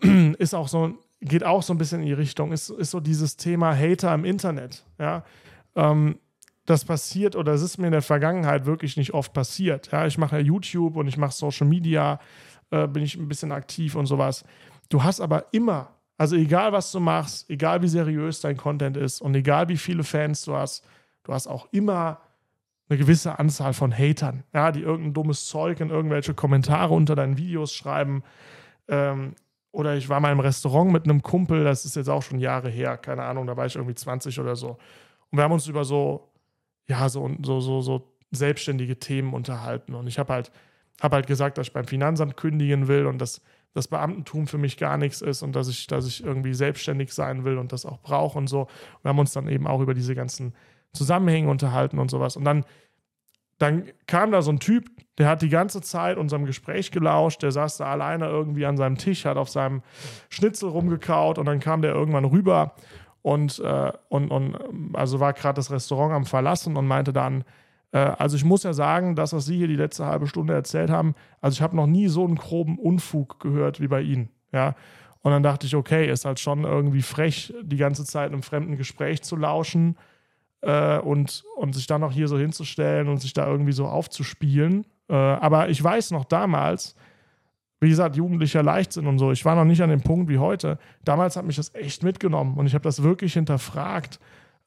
ist 0.38 0.54
auch 0.54 0.68
so 0.68 0.98
geht 1.22 1.44
auch 1.44 1.62
so 1.62 1.72
ein 1.72 1.78
bisschen 1.78 2.00
in 2.00 2.06
die 2.06 2.12
Richtung, 2.12 2.52
ist, 2.52 2.70
ist 2.70 2.90
so 2.90 3.00
dieses 3.00 3.36
Thema 3.36 3.76
Hater 3.76 4.12
im 4.14 4.24
Internet. 4.24 4.84
Ja? 4.98 5.24
Ähm, 5.76 6.18
das 6.66 6.84
passiert 6.84 7.36
oder 7.36 7.52
es 7.52 7.62
ist 7.62 7.78
mir 7.78 7.86
in 7.86 7.92
der 7.92 8.02
Vergangenheit 8.02 8.66
wirklich 8.66 8.96
nicht 8.96 9.14
oft 9.14 9.32
passiert. 9.32 9.90
Ja? 9.92 10.06
Ich 10.06 10.18
mache 10.18 10.36
ja 10.36 10.42
YouTube 10.42 10.96
und 10.96 11.06
ich 11.06 11.16
mache 11.16 11.32
Social 11.32 11.66
Media, 11.66 12.20
äh, 12.70 12.86
bin 12.86 13.02
ich 13.02 13.16
ein 13.16 13.28
bisschen 13.28 13.52
aktiv 13.52 13.94
und 13.94 14.06
sowas. 14.06 14.44
Du 14.88 15.02
hast 15.02 15.20
aber 15.20 15.46
immer, 15.52 15.90
also 16.18 16.36
egal 16.36 16.72
was 16.72 16.92
du 16.92 17.00
machst, 17.00 17.48
egal 17.48 17.82
wie 17.82 17.88
seriös 17.88 18.40
dein 18.40 18.56
Content 18.56 18.96
ist 18.96 19.20
und 19.20 19.34
egal 19.34 19.68
wie 19.68 19.76
viele 19.76 20.04
Fans 20.04 20.44
du 20.44 20.54
hast, 20.54 20.84
du 21.22 21.32
hast 21.32 21.46
auch 21.46 21.68
immer 21.72 22.20
eine 22.88 22.98
gewisse 22.98 23.38
Anzahl 23.38 23.72
von 23.72 23.96
Hatern, 23.96 24.42
ja, 24.52 24.70
die 24.72 24.80
irgendein 24.80 25.14
dummes 25.14 25.46
Zeug 25.46 25.80
in 25.80 25.90
irgendwelche 25.90 26.34
Kommentare 26.34 26.92
unter 26.92 27.14
deinen 27.14 27.38
Videos 27.38 27.72
schreiben. 27.72 28.22
Ähm, 28.88 29.34
oder 29.72 29.96
ich 29.96 30.08
war 30.08 30.20
mal 30.20 30.32
im 30.32 30.40
Restaurant 30.40 30.92
mit 30.92 31.04
einem 31.04 31.22
Kumpel, 31.22 31.64
das 31.64 31.84
ist 31.84 31.96
jetzt 31.96 32.08
auch 32.08 32.22
schon 32.22 32.38
Jahre 32.38 32.68
her, 32.68 32.98
keine 32.98 33.24
Ahnung, 33.24 33.46
da 33.46 33.56
war 33.56 33.66
ich 33.66 33.74
irgendwie 33.74 33.94
20 33.94 34.38
oder 34.38 34.54
so. 34.54 34.78
Und 35.30 35.38
wir 35.38 35.42
haben 35.42 35.52
uns 35.52 35.66
über 35.66 35.84
so, 35.84 36.30
ja, 36.88 37.08
so, 37.08 37.30
so, 37.42 37.60
so, 37.60 37.80
so 37.80 38.12
selbstständige 38.30 38.98
Themen 38.98 39.32
unterhalten. 39.32 39.94
Und 39.94 40.06
ich 40.06 40.18
habe 40.18 40.32
halt, 40.32 40.52
hab 41.00 41.12
halt 41.12 41.26
gesagt, 41.26 41.56
dass 41.56 41.68
ich 41.68 41.72
beim 41.72 41.86
Finanzamt 41.86 42.36
kündigen 42.36 42.86
will 42.86 43.06
und 43.06 43.18
dass 43.18 43.40
das 43.74 43.88
Beamtentum 43.88 44.46
für 44.46 44.58
mich 44.58 44.76
gar 44.76 44.98
nichts 44.98 45.22
ist 45.22 45.42
und 45.42 45.56
dass 45.56 45.68
ich, 45.68 45.86
dass 45.86 46.06
ich 46.06 46.22
irgendwie 46.22 46.52
selbstständig 46.52 47.12
sein 47.14 47.44
will 47.44 47.56
und 47.56 47.72
das 47.72 47.86
auch 47.86 47.98
brauche 48.00 48.36
und 48.36 48.48
so. 48.48 48.68
Wir 49.00 49.08
haben 49.08 49.18
uns 49.18 49.32
dann 49.32 49.48
eben 49.48 49.66
auch 49.66 49.80
über 49.80 49.94
diese 49.94 50.14
ganzen 50.14 50.54
Zusammenhänge 50.92 51.48
unterhalten 51.48 51.98
und 51.98 52.10
sowas. 52.10 52.36
Und 52.36 52.44
dann 52.44 52.66
dann 53.62 53.84
kam 54.06 54.32
da 54.32 54.42
so 54.42 54.50
ein 54.50 54.58
Typ, 54.58 54.90
der 55.18 55.28
hat 55.28 55.40
die 55.40 55.48
ganze 55.48 55.80
Zeit 55.80 56.18
unserem 56.18 56.46
Gespräch 56.46 56.90
gelauscht, 56.90 57.42
der 57.42 57.52
saß 57.52 57.76
da 57.76 57.86
alleine 57.86 58.26
irgendwie 58.26 58.66
an 58.66 58.76
seinem 58.76 58.96
Tisch, 58.96 59.24
hat 59.24 59.36
auf 59.36 59.48
seinem 59.48 59.82
Schnitzel 60.30 60.68
rumgekaut 60.68 61.38
und 61.38 61.46
dann 61.46 61.60
kam 61.60 61.80
der 61.80 61.94
irgendwann 61.94 62.24
rüber 62.24 62.74
und, 63.22 63.60
äh, 63.60 63.92
und, 64.08 64.30
und 64.30 64.58
also 64.94 65.20
war 65.20 65.32
gerade 65.32 65.56
das 65.56 65.70
Restaurant 65.70 66.12
am 66.12 66.24
Verlassen 66.24 66.76
und 66.76 66.88
meinte 66.88 67.12
dann, 67.12 67.44
äh, 67.92 67.98
also 67.98 68.36
ich 68.36 68.44
muss 68.44 68.64
ja 68.64 68.72
sagen, 68.72 69.14
das, 69.14 69.32
was 69.32 69.46
Sie 69.46 69.58
hier 69.58 69.68
die 69.68 69.76
letzte 69.76 70.06
halbe 70.06 70.26
Stunde 70.26 70.54
erzählt 70.54 70.90
haben, 70.90 71.14
also 71.40 71.54
ich 71.54 71.62
habe 71.62 71.76
noch 71.76 71.86
nie 71.86 72.08
so 72.08 72.24
einen 72.24 72.36
groben 72.36 72.78
Unfug 72.78 73.38
gehört 73.38 73.80
wie 73.80 73.88
bei 73.88 74.00
Ihnen, 74.00 74.28
ja. 74.52 74.74
Und 75.24 75.30
dann 75.30 75.44
dachte 75.44 75.68
ich, 75.68 75.76
okay, 75.76 76.10
ist 76.10 76.24
halt 76.24 76.40
schon 76.40 76.64
irgendwie 76.64 77.02
frech, 77.02 77.54
die 77.62 77.76
ganze 77.76 78.04
Zeit 78.04 78.32
einem 78.32 78.42
fremden 78.42 78.76
Gespräch 78.76 79.22
zu 79.22 79.36
lauschen 79.36 79.96
äh, 80.62 80.98
und, 80.98 81.44
und 81.56 81.74
sich 81.74 81.86
dann 81.86 82.00
noch 82.00 82.12
hier 82.12 82.28
so 82.28 82.38
hinzustellen 82.38 83.08
und 83.08 83.18
sich 83.18 83.32
da 83.32 83.46
irgendwie 83.46 83.72
so 83.72 83.86
aufzuspielen. 83.86 84.86
Äh, 85.08 85.14
aber 85.14 85.68
ich 85.68 85.82
weiß 85.82 86.12
noch 86.12 86.24
damals, 86.24 86.96
wie 87.80 87.88
gesagt, 87.88 88.16
jugendlicher 88.16 88.62
Leichtsinn 88.62 89.06
und 89.06 89.18
so, 89.18 89.32
ich 89.32 89.44
war 89.44 89.56
noch 89.56 89.64
nicht 89.64 89.82
an 89.82 89.90
dem 89.90 90.02
Punkt 90.02 90.28
wie 90.28 90.38
heute. 90.38 90.78
Damals 91.04 91.36
hat 91.36 91.44
mich 91.44 91.56
das 91.56 91.74
echt 91.74 92.04
mitgenommen 92.04 92.56
und 92.56 92.66
ich 92.66 92.74
habe 92.74 92.84
das 92.84 93.02
wirklich 93.02 93.34
hinterfragt. 93.34 94.20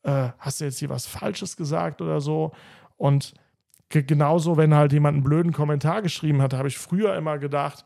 Äh, 0.03 0.29
hast 0.37 0.59
du 0.59 0.65
jetzt 0.65 0.79
hier 0.79 0.89
was 0.89 1.07
Falsches 1.07 1.55
gesagt 1.55 2.01
oder 2.01 2.19
so? 2.19 2.51
Und 2.97 3.33
genauso, 3.89 4.57
wenn 4.57 4.75
halt 4.75 4.91
jemand 4.91 5.15
einen 5.15 5.23
blöden 5.23 5.53
Kommentar 5.53 6.01
geschrieben 6.01 6.41
hat, 6.41 6.53
habe 6.53 6.67
ich 6.67 6.77
früher 6.77 7.15
immer 7.15 7.37
gedacht, 7.37 7.85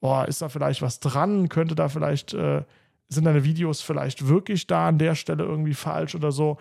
boah, 0.00 0.26
ist 0.26 0.40
da 0.40 0.48
vielleicht 0.48 0.80
was 0.80 1.00
dran? 1.00 1.48
Könnte 1.48 1.74
da 1.74 1.88
vielleicht, 1.88 2.32
äh, 2.32 2.62
sind 3.08 3.24
deine 3.24 3.44
Videos 3.44 3.82
vielleicht 3.82 4.26
wirklich 4.26 4.66
da 4.66 4.88
an 4.88 4.98
der 4.98 5.14
Stelle 5.14 5.44
irgendwie 5.44 5.74
falsch 5.74 6.14
oder 6.14 6.32
so? 6.32 6.56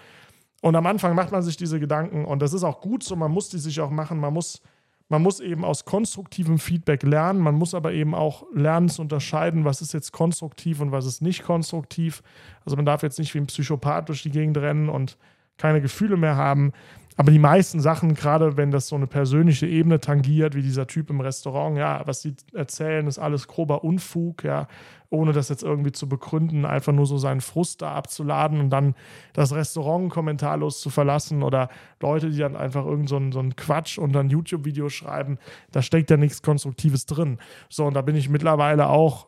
Und 0.62 0.76
am 0.76 0.86
Anfang 0.86 1.16
macht 1.16 1.32
man 1.32 1.42
sich 1.42 1.58
diese 1.58 1.80
Gedanken 1.80 2.24
und 2.24 2.42
das 2.42 2.54
ist 2.54 2.64
auch 2.64 2.82
gut 2.82 3.04
so, 3.04 3.16
man 3.16 3.32
muss 3.32 3.50
die 3.50 3.58
sich 3.58 3.82
auch 3.82 3.90
machen, 3.90 4.20
man 4.20 4.32
muss, 4.32 4.62
man 5.10 5.24
muss 5.24 5.40
eben 5.40 5.66
aus 5.66 5.86
konstruktivem 5.86 6.60
Feedback 6.60 7.02
lernen, 7.02 7.40
man 7.40 7.56
muss 7.56 7.74
aber 7.74 7.94
eben 7.94 8.14
auch 8.14 8.46
lernen 8.54 8.88
zu 8.88 9.02
unterscheiden, 9.02 9.66
was 9.66 9.82
ist 9.82 9.94
jetzt 9.94 10.12
konstruktiv 10.12 10.80
und 10.80 10.92
was 10.92 11.08
ist 11.08 11.22
nicht 11.22 11.44
konstruktiv. 11.44 12.22
Also 12.64 12.76
man 12.76 12.86
darf 12.86 13.02
jetzt 13.02 13.18
nicht 13.18 13.34
wie 13.34 13.40
ein 13.40 13.48
Psychopath 13.48 14.08
durch 14.10 14.22
die 14.22 14.30
Gegend 14.30 14.58
rennen 14.58 14.88
und 14.88 15.18
keine 15.58 15.82
Gefühle 15.82 16.16
mehr 16.16 16.36
haben. 16.36 16.74
Aber 17.18 17.32
die 17.32 17.40
meisten 17.40 17.82
Sachen, 17.82 18.14
gerade 18.14 18.58
wenn 18.58 18.72
das 18.72 18.88
so 18.88 18.96
eine 18.96 19.08
persönliche 19.08 19.68
Ebene 19.68 20.00
tangiert, 20.00 20.56
wie 20.56 20.62
dieser 20.62 20.88
Typ 20.88 21.10
im 21.10 21.20
Restaurant, 21.20 21.78
ja, 21.78 22.02
was 22.06 22.22
sie 22.22 22.36
erzählen, 22.54 23.06
ist 23.06 23.20
alles 23.20 23.48
grober 23.48 23.84
Unfug, 23.84 24.44
ja, 24.44 24.68
ohne 25.10 25.34
das 25.34 25.50
jetzt 25.50 25.62
irgendwie 25.62 25.92
zu 25.92 26.08
begründen, 26.08 26.66
einfach 26.66 26.94
nur 26.94 27.06
so 27.06 27.18
seinen 27.18 27.42
Frust 27.42 27.82
da 27.82 27.92
abzuladen 27.92 28.62
und 28.62 28.70
dann 28.70 28.96
das 29.34 29.54
Restaurant 29.54 30.10
kommentarlos 30.10 30.80
zu 30.80 30.90
verlassen 30.90 31.44
oder 31.44 31.70
Leute, 32.00 32.30
die 32.30 32.40
dann 32.40 32.56
einfach 32.56 32.86
irgend 32.86 33.10
so 33.10 33.18
einen, 33.18 33.34
so 33.34 33.40
einen 33.40 33.58
Quatsch 33.58 33.98
und 33.98 34.14
dann 34.14 34.30
YouTube-Video 34.30 34.88
schreiben, 34.88 35.38
da 35.72 35.82
steckt 35.82 36.10
ja 36.10 36.18
nichts 36.18 36.42
Konstruktives 36.42 37.06
drin. 37.06 37.40
So, 37.70 37.86
und 37.86 37.94
da 37.94 38.02
bin 38.02 38.16
ich 38.16 38.30
mittlerweile 38.30 38.88
auch 38.88 39.28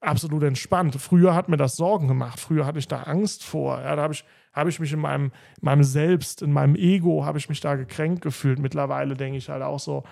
absolut 0.00 0.42
entspannt. 0.42 0.96
Früher 0.96 1.34
hat 1.34 1.48
mir 1.48 1.56
das 1.56 1.76
Sorgen 1.76 2.08
gemacht, 2.08 2.40
früher 2.40 2.66
hatte 2.66 2.80
ich 2.80 2.88
da 2.88 3.04
Angst 3.04 3.44
vor, 3.44 3.80
ja, 3.80 3.94
da 3.94 4.02
habe 4.02 4.14
ich 4.14 4.24
habe 4.52 4.70
ich 4.70 4.80
mich 4.80 4.92
in 4.92 5.00
meinem, 5.00 5.26
in 5.26 5.64
meinem 5.64 5.84
Selbst, 5.84 6.42
in 6.42 6.52
meinem 6.52 6.74
Ego, 6.74 7.24
habe 7.24 7.38
ich 7.38 7.48
mich 7.48 7.60
da 7.60 7.76
gekränkt 7.76 8.22
gefühlt. 8.22 8.58
Mittlerweile 8.58 9.14
denke 9.14 9.38
ich 9.38 9.48
halt 9.48 9.62
auch 9.62 9.78
so, 9.78 10.02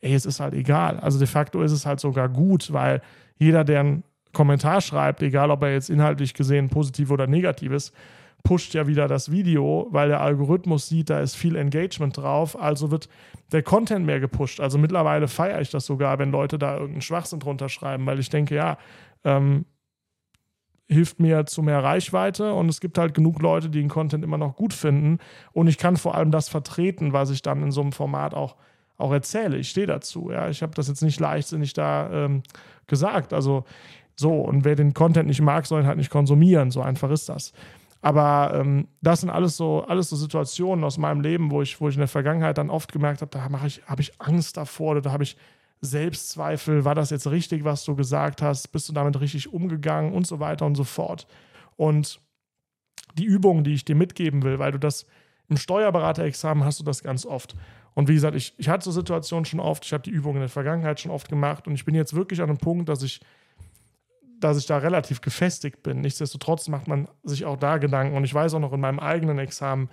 ey, 0.00 0.14
es 0.14 0.26
ist 0.26 0.40
halt 0.40 0.54
egal. 0.54 0.98
Also 1.00 1.18
de 1.18 1.26
facto 1.26 1.62
ist 1.62 1.72
es 1.72 1.86
halt 1.86 2.00
sogar 2.00 2.28
gut, 2.28 2.72
weil 2.72 3.00
jeder, 3.38 3.64
der 3.64 3.80
einen 3.80 4.04
Kommentar 4.32 4.80
schreibt, 4.80 5.22
egal 5.22 5.50
ob 5.50 5.62
er 5.62 5.72
jetzt 5.72 5.90
inhaltlich 5.90 6.34
gesehen 6.34 6.68
positiv 6.68 7.10
oder 7.10 7.26
negativ 7.26 7.72
ist, 7.72 7.94
pusht 8.42 8.74
ja 8.74 8.86
wieder 8.86 9.08
das 9.08 9.30
Video, 9.30 9.88
weil 9.90 10.08
der 10.08 10.20
Algorithmus 10.20 10.88
sieht, 10.88 11.08
da 11.08 11.20
ist 11.20 11.34
viel 11.34 11.56
Engagement 11.56 12.16
drauf, 12.16 12.60
also 12.60 12.90
wird 12.90 13.08
der 13.52 13.62
Content 13.62 14.04
mehr 14.04 14.20
gepusht. 14.20 14.60
Also 14.60 14.76
mittlerweile 14.76 15.28
feiere 15.28 15.62
ich 15.62 15.70
das 15.70 15.86
sogar, 15.86 16.18
wenn 16.18 16.30
Leute 16.30 16.58
da 16.58 16.74
irgendeinen 16.74 17.00
Schwachsinn 17.00 17.40
drunter 17.40 17.70
schreiben, 17.70 18.04
weil 18.04 18.18
ich 18.18 18.28
denke, 18.28 18.54
ja, 18.54 18.76
ähm, 19.24 19.64
hilft 20.88 21.18
mir 21.18 21.46
zu 21.46 21.62
mehr 21.62 21.82
Reichweite 21.82 22.52
und 22.52 22.68
es 22.68 22.80
gibt 22.80 22.98
halt 22.98 23.14
genug 23.14 23.40
Leute, 23.40 23.70
die 23.70 23.80
den 23.80 23.88
Content 23.88 24.22
immer 24.22 24.38
noch 24.38 24.56
gut 24.56 24.72
finden 24.72 25.18
und 25.52 25.66
ich 25.66 25.78
kann 25.78 25.96
vor 25.96 26.14
allem 26.14 26.30
das 26.30 26.48
vertreten, 26.48 27.12
was 27.12 27.30
ich 27.30 27.42
dann 27.42 27.62
in 27.62 27.72
so 27.72 27.80
einem 27.80 27.92
Format 27.92 28.34
auch, 28.34 28.56
auch 28.98 29.12
erzähle. 29.12 29.56
Ich 29.56 29.70
stehe 29.70 29.86
dazu. 29.86 30.30
Ja. 30.30 30.48
Ich 30.48 30.62
habe 30.62 30.74
das 30.74 30.88
jetzt 30.88 31.02
nicht 31.02 31.20
leichtsinnig 31.20 31.72
da 31.72 32.10
ähm, 32.10 32.42
gesagt. 32.86 33.32
Also 33.32 33.64
so, 34.16 34.32
und 34.40 34.64
wer 34.64 34.76
den 34.76 34.94
Content 34.94 35.26
nicht 35.26 35.40
mag, 35.40 35.66
soll 35.66 35.82
ihn 35.82 35.86
halt 35.86 35.98
nicht 35.98 36.10
konsumieren. 36.10 36.70
So 36.70 36.82
einfach 36.82 37.10
ist 37.10 37.28
das. 37.28 37.52
Aber 38.04 38.52
ähm, 38.54 38.86
das 39.00 39.22
sind 39.22 39.30
alles 39.30 39.56
so, 39.56 39.82
alles 39.88 40.10
so 40.10 40.16
Situationen 40.16 40.84
aus 40.84 40.98
meinem 40.98 41.22
Leben, 41.22 41.50
wo 41.50 41.62
ich, 41.62 41.80
wo 41.80 41.88
ich 41.88 41.94
in 41.94 42.00
der 42.00 42.08
Vergangenheit 42.08 42.58
dann 42.58 42.68
oft 42.68 42.92
gemerkt 42.92 43.22
habe, 43.22 43.30
da 43.30 43.48
ich, 43.64 43.82
habe 43.86 44.02
ich 44.02 44.20
Angst 44.20 44.58
davor 44.58 44.92
oder 44.92 45.00
da 45.00 45.12
habe 45.12 45.22
ich 45.22 45.38
Selbstzweifel, 45.84 46.84
war 46.84 46.94
das 46.94 47.10
jetzt 47.10 47.30
richtig, 47.30 47.64
was 47.64 47.84
du 47.84 47.94
gesagt 47.94 48.42
hast, 48.42 48.68
bist 48.68 48.88
du 48.88 48.92
damit 48.92 49.20
richtig 49.20 49.52
umgegangen 49.52 50.12
und 50.12 50.26
so 50.26 50.40
weiter 50.40 50.66
und 50.66 50.74
so 50.74 50.84
fort. 50.84 51.26
Und 51.76 52.20
die 53.16 53.24
Übungen, 53.24 53.64
die 53.64 53.74
ich 53.74 53.84
dir 53.84 53.94
mitgeben 53.94 54.42
will, 54.42 54.58
weil 54.58 54.72
du 54.72 54.78
das 54.78 55.06
im 55.48 55.56
Steuerberaterexamen 55.56 56.64
hast 56.64 56.80
du 56.80 56.84
das 56.84 57.02
ganz 57.02 57.26
oft. 57.26 57.54
Und 57.94 58.08
wie 58.08 58.14
gesagt, 58.14 58.34
ich, 58.34 58.54
ich 58.56 58.68
hatte 58.68 58.84
so 58.84 58.90
Situationen 58.90 59.44
schon 59.44 59.60
oft, 59.60 59.84
ich 59.84 59.92
habe 59.92 60.02
die 60.02 60.10
Übungen 60.10 60.36
in 60.36 60.42
der 60.42 60.48
Vergangenheit 60.48 61.00
schon 61.00 61.12
oft 61.12 61.28
gemacht 61.28 61.66
und 61.66 61.74
ich 61.74 61.84
bin 61.84 61.94
jetzt 61.94 62.14
wirklich 62.14 62.40
an 62.40 62.48
einem 62.48 62.58
Punkt, 62.58 62.88
dass 62.88 63.02
ich, 63.02 63.20
dass 64.40 64.58
ich 64.58 64.66
da 64.66 64.78
relativ 64.78 65.20
gefestigt 65.20 65.82
bin. 65.82 66.00
Nichtsdestotrotz 66.00 66.68
macht 66.68 66.88
man 66.88 67.08
sich 67.22 67.44
auch 67.44 67.56
da 67.56 67.78
Gedanken 67.78 68.16
und 68.16 68.24
ich 68.24 68.34
weiß 68.34 68.54
auch 68.54 68.60
noch 68.60 68.72
in 68.72 68.80
meinem 68.80 68.98
eigenen 68.98 69.38
Examen, 69.38 69.88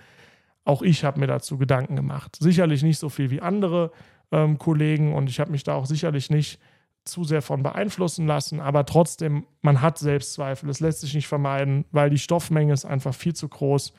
auch 0.64 0.82
ich 0.82 1.04
habe 1.04 1.20
mir 1.20 1.26
dazu 1.26 1.58
Gedanken 1.58 1.96
gemacht. 1.96 2.36
Sicherlich 2.40 2.82
nicht 2.82 2.98
so 2.98 3.08
viel 3.08 3.30
wie 3.30 3.40
andere 3.40 3.92
ähm, 4.32 4.58
Kollegen 4.58 5.14
und 5.14 5.30
ich 5.30 5.38
habe 5.38 5.52
mich 5.52 5.62
da 5.62 5.74
auch 5.74 5.86
sicherlich 5.86 6.30
nicht 6.30 6.58
zu 7.04 7.24
sehr 7.24 7.42
von 7.42 7.62
beeinflussen 7.62 8.26
lassen, 8.26 8.60
aber 8.60 8.86
trotzdem, 8.86 9.44
man 9.60 9.80
hat 9.80 9.98
Selbstzweifel. 9.98 10.68
Es 10.70 10.80
lässt 10.80 11.00
sich 11.00 11.14
nicht 11.14 11.26
vermeiden, 11.26 11.84
weil 11.90 12.10
die 12.10 12.18
Stoffmenge 12.18 12.72
ist 12.72 12.84
einfach 12.84 13.14
viel 13.14 13.34
zu 13.34 13.48
groß. 13.48 13.92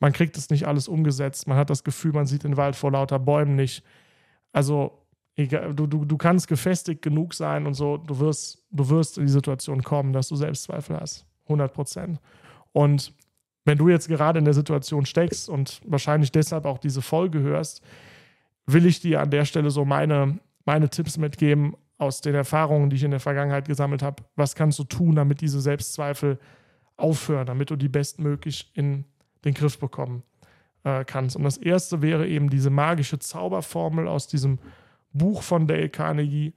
Man 0.00 0.12
kriegt 0.12 0.36
es 0.36 0.50
nicht 0.50 0.66
alles 0.66 0.88
umgesetzt. 0.88 1.46
Man 1.48 1.58
hat 1.58 1.70
das 1.70 1.84
Gefühl, 1.84 2.12
man 2.12 2.26
sieht 2.26 2.44
den 2.44 2.56
Wald 2.56 2.76
vor 2.76 2.92
lauter 2.92 3.18
Bäumen 3.18 3.56
nicht. 3.56 3.82
Also, 4.52 5.02
egal, 5.36 5.74
du, 5.74 5.86
du, 5.86 6.04
du 6.04 6.16
kannst 6.16 6.48
gefestigt 6.48 7.02
genug 7.02 7.34
sein 7.34 7.66
und 7.66 7.74
so, 7.74 7.98
du 7.98 8.18
wirst, 8.18 8.64
du 8.70 8.88
wirst 8.88 9.18
in 9.18 9.26
die 9.26 9.32
Situation 9.32 9.82
kommen, 9.82 10.12
dass 10.12 10.28
du 10.28 10.36
Selbstzweifel 10.36 10.98
hast. 10.98 11.26
100 11.44 11.72
Prozent. 11.72 12.20
Und 12.72 13.12
wenn 13.64 13.78
du 13.78 13.88
jetzt 13.88 14.08
gerade 14.08 14.38
in 14.38 14.44
der 14.44 14.54
Situation 14.54 15.04
steckst 15.06 15.48
und 15.48 15.80
wahrscheinlich 15.84 16.32
deshalb 16.32 16.64
auch 16.64 16.78
diese 16.78 17.02
Folge 17.02 17.40
hörst, 17.40 17.82
will 18.66 18.86
ich 18.86 19.00
dir 19.00 19.20
an 19.20 19.30
der 19.30 19.44
Stelle 19.44 19.70
so 19.70 19.84
meine, 19.84 20.38
meine 20.64 20.90
Tipps 20.90 21.16
mitgeben 21.18 21.76
aus 21.98 22.20
den 22.20 22.34
Erfahrungen, 22.34 22.90
die 22.90 22.96
ich 22.96 23.04
in 23.04 23.10
der 23.10 23.20
Vergangenheit 23.20 23.66
gesammelt 23.66 24.02
habe. 24.02 24.22
Was 24.34 24.54
kannst 24.54 24.78
du 24.78 24.84
tun, 24.84 25.16
damit 25.16 25.40
diese 25.40 25.60
Selbstzweifel 25.60 26.38
aufhören, 26.96 27.46
damit 27.46 27.70
du 27.70 27.76
die 27.76 27.88
bestmöglich 27.88 28.70
in 28.74 29.04
den 29.44 29.54
Griff 29.54 29.78
bekommen 29.78 30.22
äh, 30.84 31.04
kannst? 31.04 31.36
Und 31.36 31.44
das 31.44 31.56
erste 31.56 32.02
wäre 32.02 32.26
eben 32.28 32.50
diese 32.50 32.70
magische 32.70 33.18
Zauberformel 33.18 34.08
aus 34.08 34.26
diesem 34.26 34.58
Buch 35.12 35.42
von 35.42 35.66
Dale 35.66 35.88
Carnegie. 35.88 36.54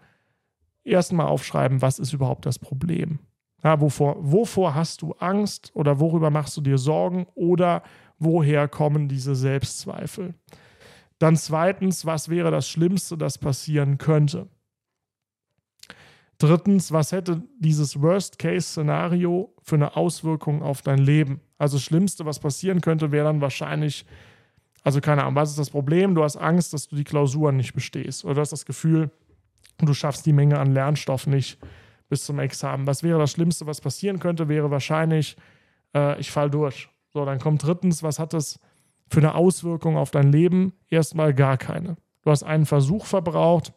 Erstmal 0.83 1.27
aufschreiben, 1.27 1.81
was 1.81 1.99
ist 1.99 2.13
überhaupt 2.13 2.45
das 2.45 2.59
Problem? 2.59 3.19
Ja, 3.63 3.79
wovor, 3.81 4.15
wovor 4.19 4.73
hast 4.73 5.01
du 5.01 5.13
Angst 5.13 5.71
oder 5.73 5.99
worüber 5.99 6.29
machst 6.29 6.55
du 6.57 6.61
dir 6.61 6.77
Sorgen 6.77 7.27
oder 7.35 7.83
woher 8.17 8.67
kommen 8.67 9.07
diese 9.07 9.35
Selbstzweifel? 9.35 10.33
Dann 11.19 11.35
zweitens, 11.35 12.05
was 12.05 12.29
wäre 12.29 12.49
das 12.49 12.67
Schlimmste, 12.67 13.17
das 13.17 13.37
passieren 13.37 13.97
könnte? 13.97 14.47
Drittens, 16.37 16.93
was 16.93 17.11
hätte 17.11 17.43
dieses 17.59 18.01
Worst-Case-Szenario 18.01 19.53
für 19.61 19.75
eine 19.75 19.97
Auswirkung 19.97 20.63
auf 20.63 20.81
dein 20.81 20.99
Leben? 20.99 21.41
Also 21.57 21.75
das 21.75 21.83
Schlimmste, 21.83 22.25
was 22.25 22.39
passieren 22.39 22.79
könnte, 22.79 23.11
wäre 23.11 23.25
dann 23.25 23.41
wahrscheinlich, 23.41 24.05
also 24.83 25.01
keine 25.01 25.23
Ahnung, 25.23 25.35
was 25.35 25.49
ist 25.49 25.59
das 25.59 25.69
Problem? 25.69 26.15
Du 26.15 26.23
hast 26.23 26.37
Angst, 26.37 26.71
dass 26.71 26.87
du 26.87 26.95
die 26.95 27.03
Klausuren 27.03 27.57
nicht 27.57 27.73
bestehst 27.73 28.23
oder 28.23 28.35
du 28.35 28.41
hast 28.41 28.53
das 28.53 28.65
Gefühl, 28.65 29.11
du 29.79 29.93
schaffst 29.93 30.25
die 30.25 30.31
Menge 30.31 30.57
an 30.57 30.71
Lernstoff 30.71 31.27
nicht 31.27 31.59
bis 32.07 32.23
zum 32.23 32.39
Examen. 32.39 32.87
Was 32.87 33.03
wäre 33.03 33.19
das 33.19 33.31
Schlimmste, 33.31 33.67
was 33.67 33.81
passieren 33.81 34.19
könnte, 34.19 34.47
wäre 34.47 34.71
wahrscheinlich, 34.71 35.35
äh, 35.93 36.17
ich 36.21 36.31
fall 36.31 36.49
durch. 36.49 36.87
So, 37.11 37.25
dann 37.25 37.39
kommt 37.39 37.63
drittens, 37.63 38.01
was 38.01 38.17
hat 38.17 38.31
das 38.31 38.61
für 39.09 39.19
eine 39.19 39.35
Auswirkung 39.35 39.97
auf 39.97 40.11
dein 40.11 40.31
Leben? 40.31 40.73
Erstmal 40.89 41.33
gar 41.33 41.57
keine. 41.57 41.97
Du 42.23 42.31
hast 42.31 42.43
einen 42.43 42.65
Versuch 42.65 43.05
verbraucht, 43.05 43.73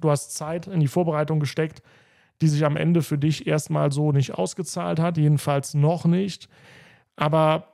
du 0.00 0.10
hast 0.10 0.34
Zeit 0.34 0.66
in 0.66 0.80
die 0.80 0.88
Vorbereitung 0.88 1.40
gesteckt, 1.40 1.82
die 2.40 2.48
sich 2.48 2.64
am 2.64 2.76
Ende 2.76 3.02
für 3.02 3.18
dich 3.18 3.46
erstmal 3.46 3.92
so 3.92 4.12
nicht 4.12 4.34
ausgezahlt 4.34 5.00
hat, 5.00 5.16
jedenfalls 5.16 5.74
noch 5.74 6.04
nicht. 6.04 6.48
Aber 7.16 7.72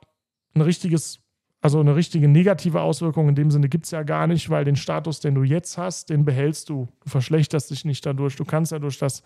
ein 0.55 0.61
richtiges, 0.61 1.19
also 1.61 1.79
eine 1.79 1.95
richtige 1.95 2.27
negative 2.27 2.81
Auswirkung 2.81 3.29
in 3.29 3.35
dem 3.35 3.51
Sinne 3.51 3.69
gibt 3.69 3.85
es 3.85 3.91
ja 3.91 4.03
gar 4.03 4.27
nicht, 4.27 4.49
weil 4.49 4.65
den 4.65 4.75
Status, 4.75 5.19
den 5.19 5.35
du 5.35 5.43
jetzt 5.43 5.77
hast, 5.77 6.09
den 6.09 6.25
behältst 6.25 6.69
du. 6.69 6.87
Du 7.03 7.09
verschlechterst 7.09 7.69
dich 7.69 7.85
nicht 7.85 8.05
dadurch. 8.05 8.35
Du 8.35 8.45
kannst 8.45 8.71
ja 8.71 8.79
durch 8.79 8.97
das 8.97 9.21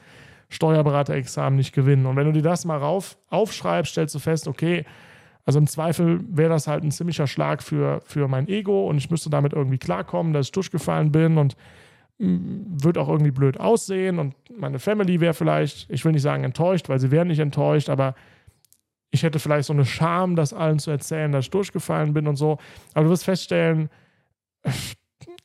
Steuerberaterexamen 0.49 1.55
nicht 1.55 1.73
gewinnen. 1.73 2.05
Und 2.05 2.15
wenn 2.15 2.25
du 2.25 2.33
dir 2.33 2.41
das 2.41 2.65
mal 2.65 2.77
rauf, 2.77 3.17
aufschreibst, 3.29 3.93
stellst 3.93 4.15
du 4.15 4.19
fest, 4.19 4.47
okay, 4.47 4.85
also 5.45 5.59
im 5.59 5.67
Zweifel 5.67 6.19
wäre 6.29 6.49
das 6.49 6.67
halt 6.67 6.83
ein 6.83 6.91
ziemlicher 6.91 7.27
Schlag 7.27 7.63
für, 7.63 8.01
für 8.05 8.27
mein 8.27 8.47
Ego 8.47 8.87
und 8.87 8.97
ich 8.97 9.09
müsste 9.09 9.29
damit 9.29 9.53
irgendwie 9.53 9.77
klarkommen, 9.77 10.33
dass 10.33 10.47
ich 10.47 10.51
durchgefallen 10.51 11.11
bin 11.11 11.37
und 11.37 11.55
mm, 12.19 12.83
wird 12.83 12.97
auch 12.97 13.09
irgendwie 13.09 13.31
blöd 13.31 13.59
aussehen 13.59 14.19
und 14.19 14.35
meine 14.55 14.79
Family 14.79 15.19
wäre 15.19 15.33
vielleicht, 15.33 15.89
ich 15.89 16.05
will 16.05 16.11
nicht 16.11 16.21
sagen 16.21 16.43
enttäuscht, 16.43 16.89
weil 16.89 16.99
sie 16.99 17.11
wären 17.11 17.29
nicht 17.29 17.39
enttäuscht, 17.39 17.89
aber 17.89 18.15
ich 19.11 19.23
hätte 19.23 19.39
vielleicht 19.39 19.65
so 19.65 19.73
eine 19.73 19.85
Scham, 19.85 20.35
das 20.35 20.53
allen 20.53 20.79
zu 20.79 20.91
erzählen, 20.91 21.31
dass 21.31 21.45
ich 21.45 21.51
durchgefallen 21.51 22.13
bin 22.13 22.27
und 22.27 22.35
so. 22.35 22.59
Aber 22.93 23.05
du 23.05 23.09
wirst 23.09 23.25
feststellen, 23.25 23.89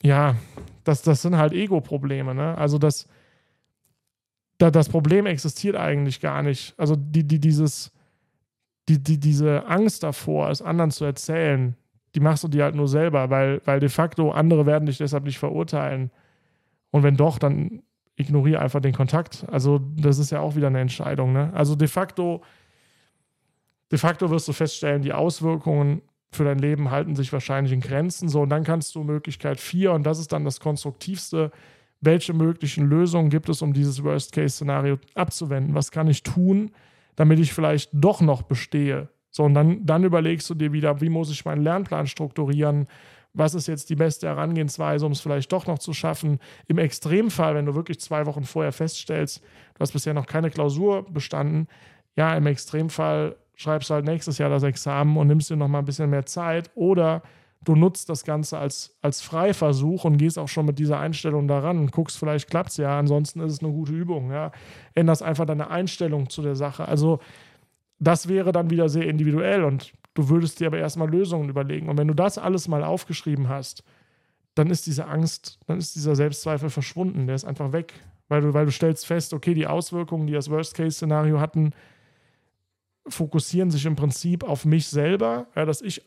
ja, 0.03 0.37
das, 0.85 1.03
das 1.03 1.23
sind 1.23 1.37
halt 1.37 1.53
Ego-Probleme. 1.53 2.35
Ne? 2.35 2.57
Also 2.59 2.79
das, 2.79 3.09
da, 4.59 4.71
das 4.71 4.89
Problem 4.89 5.25
existiert 5.27 5.77
eigentlich 5.77 6.21
gar 6.21 6.43
nicht. 6.43 6.75
Also 6.79 6.95
die, 6.95 7.25
die, 7.25 7.41
dieses, 7.41 7.91
die, 8.88 9.03
die, 9.03 9.19
diese 9.19 9.67
Angst 9.67 10.03
davor, 10.03 10.50
es 10.50 10.62
anderen 10.62 10.91
zu 10.91 11.05
erzählen, 11.05 11.76
die 12.14 12.21
machst 12.21 12.45
du 12.45 12.49
dir 12.49 12.64
halt 12.64 12.75
nur 12.75 12.88
selber, 12.88 13.31
weil, 13.31 13.61
weil 13.64 13.81
de 13.81 13.88
facto 13.88 14.31
andere 14.31 14.67
werden 14.67 14.87
dich 14.87 14.99
deshalb 14.99 15.25
nicht 15.25 15.38
verurteilen. 15.38 16.11
Und 16.91 17.03
wenn 17.03 17.17
doch, 17.17 17.38
dann 17.38 17.83
ignoriere 18.17 18.61
einfach 18.61 18.81
den 18.81 18.95
Kontakt. 18.95 19.45
Also 19.50 19.81
das 19.97 20.19
ist 20.19 20.31
ja 20.31 20.41
auch 20.41 20.55
wieder 20.55 20.69
eine 20.69 20.81
Entscheidung. 20.81 21.33
Ne? 21.33 21.50
Also 21.55 21.75
de 21.75 21.88
facto, 21.88 22.43
de 23.91 23.99
facto 23.99 24.31
wirst 24.31 24.47
du 24.47 24.53
feststellen, 24.53 25.03
die 25.03 25.12
Auswirkungen 25.12 26.03
für 26.31 26.45
dein 26.45 26.59
Leben 26.59 26.91
halten 26.91 27.17
sich 27.17 27.33
wahrscheinlich 27.33 27.73
in 27.73 27.81
Grenzen. 27.81 28.29
So, 28.29 28.43
und 28.43 28.50
dann 28.50 28.64
kannst 28.64 28.95
du 28.95 29.03
Möglichkeit 29.03 29.61
4, 29.61 29.93
und 29.93 30.05
das 30.05 30.19
ist 30.19 30.33
dann 30.33 30.45
das 30.45 30.61
Konstruktivste, 30.61 31.50
welche 32.00 32.35
möglichen 32.35 32.87
Lösungen 32.87 33.31
gibt 33.31 33.49
es, 33.49 33.62
um 33.62 33.73
dieses 33.73 34.03
Worst-Case-Szenario 34.03 34.99
abzuwenden? 35.14 35.75
Was 35.75 35.91
kann 35.91 36.09
ich 36.09 36.23
tun, 36.23 36.71
damit 37.16 37.38
ich 37.38 37.52
vielleicht 37.52 37.90
doch 37.92 38.21
noch 38.21 38.42
bestehe? 38.42 39.09
So, 39.30 39.44
und 39.44 39.54
dann, 39.54 39.85
dann 39.85 40.04
überlegst 40.04 40.49
du 40.49 40.54
dir 40.54 40.73
wieder, 40.73 41.00
wie 41.00 41.09
muss 41.09 41.30
ich 41.30 41.44
meinen 41.44 41.62
Lernplan 41.62 42.06
strukturieren? 42.06 42.87
Was 43.33 43.54
ist 43.54 43.66
jetzt 43.66 43.90
die 43.90 43.97
beste 43.97 44.28
Herangehensweise, 44.28 45.04
um 45.04 45.11
es 45.12 45.21
vielleicht 45.21 45.50
doch 45.50 45.66
noch 45.66 45.80
zu 45.80 45.92
schaffen? 45.92 46.38
Im 46.68 46.78
Extremfall, 46.78 47.56
wenn 47.56 47.66
du 47.66 47.75
wirklich 47.75 47.99
zwei 47.99 48.26
Wochen 48.26 48.44
vorher 48.44 48.71
feststellst, 48.71 49.40
du 49.40 49.80
hast 49.80 49.92
bisher 49.92 50.14
noch 50.14 50.26
keine 50.26 50.50
Klausur 50.50 51.04
bestanden, 51.11 51.66
ja, 52.16 52.37
im 52.37 52.47
Extremfall 52.47 53.35
schreibst 53.56 53.90
du 53.90 53.94
halt 53.94 54.04
nächstes 54.04 54.38
Jahr 54.38 54.50
das 54.50 54.62
Examen 54.62 55.16
und 55.16 55.26
nimmst 55.26 55.50
dir 55.50 55.56
noch 55.56 55.68
mal 55.68 55.80
ein 55.80 55.85
bisschen 55.85 56.11
mehr 56.11 56.26
Zeit 56.26 56.71
oder 56.76 57.23
du 57.64 57.75
nutzt 57.75 58.09
das 58.09 58.25
Ganze 58.25 58.59
als, 58.59 58.97
als 59.00 59.23
Freiversuch 59.23 60.04
und 60.04 60.18
gehst 60.18 60.38
auch 60.38 60.49
schon 60.49 60.66
mit 60.66 60.78
dieser 60.78 61.00
Einstellung 61.00 61.49
daran 61.49 61.88
guckst, 61.88 62.18
vielleicht 62.18 62.49
klappt 62.49 62.71
es 62.71 62.76
ja, 62.76 62.99
ansonsten 62.99 63.40
ist 63.40 63.52
es 63.52 63.61
eine 63.61 63.73
gute 63.73 63.92
Übung. 63.92 64.30
Ja. 64.30 64.52
Änderst 64.94 65.23
einfach 65.23 65.47
deine 65.47 65.71
Einstellung 65.71 66.28
zu 66.30 66.42
der 66.42 66.56
Sache. 66.56 66.87
Also 66.87 67.21
das 67.99 68.28
wäre 68.28 68.52
dann 68.52 68.71
wieder 68.71 68.88
sehr 68.88 69.09
individuell 69.09 69.64
und 69.64 69.92
du 70.14 70.28
würdest 70.28 70.61
dir 70.61 70.66
aber 70.66 70.78
erstmal 70.78 71.11
Lösungen 71.11 71.49
überlegen. 71.49 71.88
Und 71.88 71.99
wenn 71.99 72.09
du 72.09 72.14
das 72.14 72.38
alles 72.38 72.68
mal 72.68 72.85
aufgeschrieben 72.85 73.49
hast, 73.49 73.83
dann 74.54 74.71
ist 74.71 74.87
diese 74.87 75.06
Angst, 75.06 75.59
dann 75.66 75.78
ist 75.78 75.97
dieser 75.97 76.14
Selbstzweifel 76.14 76.71
verschwunden, 76.71 77.26
der 77.26 77.35
ist 77.35 77.44
einfach 77.44 77.73
weg. 77.73 77.94
Weil 78.28 78.40
du, 78.40 78.54
weil 78.54 78.64
du 78.64 78.73
stellst 78.73 79.06
fest, 79.06 79.35
okay, 79.35 79.52
die 79.52 79.66
Auswirkungen, 79.66 80.26
die 80.26 80.33
das 80.33 80.50
Worst-Case-Szenario 80.50 81.40
hatten, 81.40 81.73
fokussieren 83.06 83.71
sich 83.71 83.85
im 83.85 83.97
Prinzip 83.97 84.44
auf 84.44 84.64
mich 84.64 84.88
selber, 84.88 85.47
ja, 85.54 85.66
dass 85.66 85.83
ich 85.83 86.02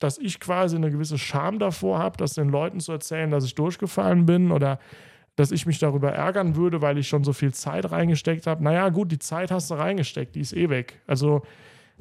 dass 0.00 0.18
ich 0.18 0.40
quasi 0.40 0.76
eine 0.76 0.90
gewisse 0.90 1.18
Scham 1.18 1.58
davor 1.58 1.98
habe, 1.98 2.16
das 2.16 2.34
den 2.34 2.48
Leuten 2.48 2.80
zu 2.80 2.90
erzählen, 2.92 3.30
dass 3.30 3.44
ich 3.44 3.54
durchgefallen 3.54 4.26
bin 4.26 4.50
oder 4.50 4.80
dass 5.36 5.52
ich 5.52 5.64
mich 5.66 5.78
darüber 5.78 6.12
ärgern 6.12 6.56
würde, 6.56 6.82
weil 6.82 6.98
ich 6.98 7.08
schon 7.08 7.22
so 7.22 7.32
viel 7.32 7.54
Zeit 7.54 7.90
reingesteckt 7.90 8.46
habe. 8.46 8.64
Naja, 8.64 8.88
gut, 8.88 9.12
die 9.12 9.18
Zeit 9.18 9.50
hast 9.50 9.70
du 9.70 9.74
reingesteckt, 9.74 10.34
die 10.34 10.40
ist 10.40 10.52
eh 10.54 10.68
weg. 10.68 11.00
Also 11.06 11.42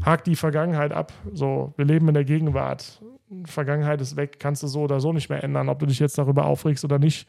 hakt 0.04 0.28
die 0.28 0.36
Vergangenheit 0.36 0.92
ab. 0.92 1.14
So, 1.34 1.74
wir 1.78 1.86
leben 1.86 2.08
in 2.08 2.14
der 2.14 2.26
Gegenwart. 2.26 3.02
Vergangenheit 3.46 4.02
ist 4.02 4.16
weg, 4.16 4.40
kannst 4.40 4.64
du 4.64 4.68
so 4.68 4.82
oder 4.82 5.00
so 5.00 5.14
nicht 5.14 5.30
mehr 5.30 5.44
ändern, 5.44 5.70
ob 5.70 5.80
du 5.80 5.86
dich 5.86 6.00
jetzt 6.00 6.18
darüber 6.18 6.46
aufregst 6.46 6.84
oder 6.84 6.98
nicht. 7.00 7.28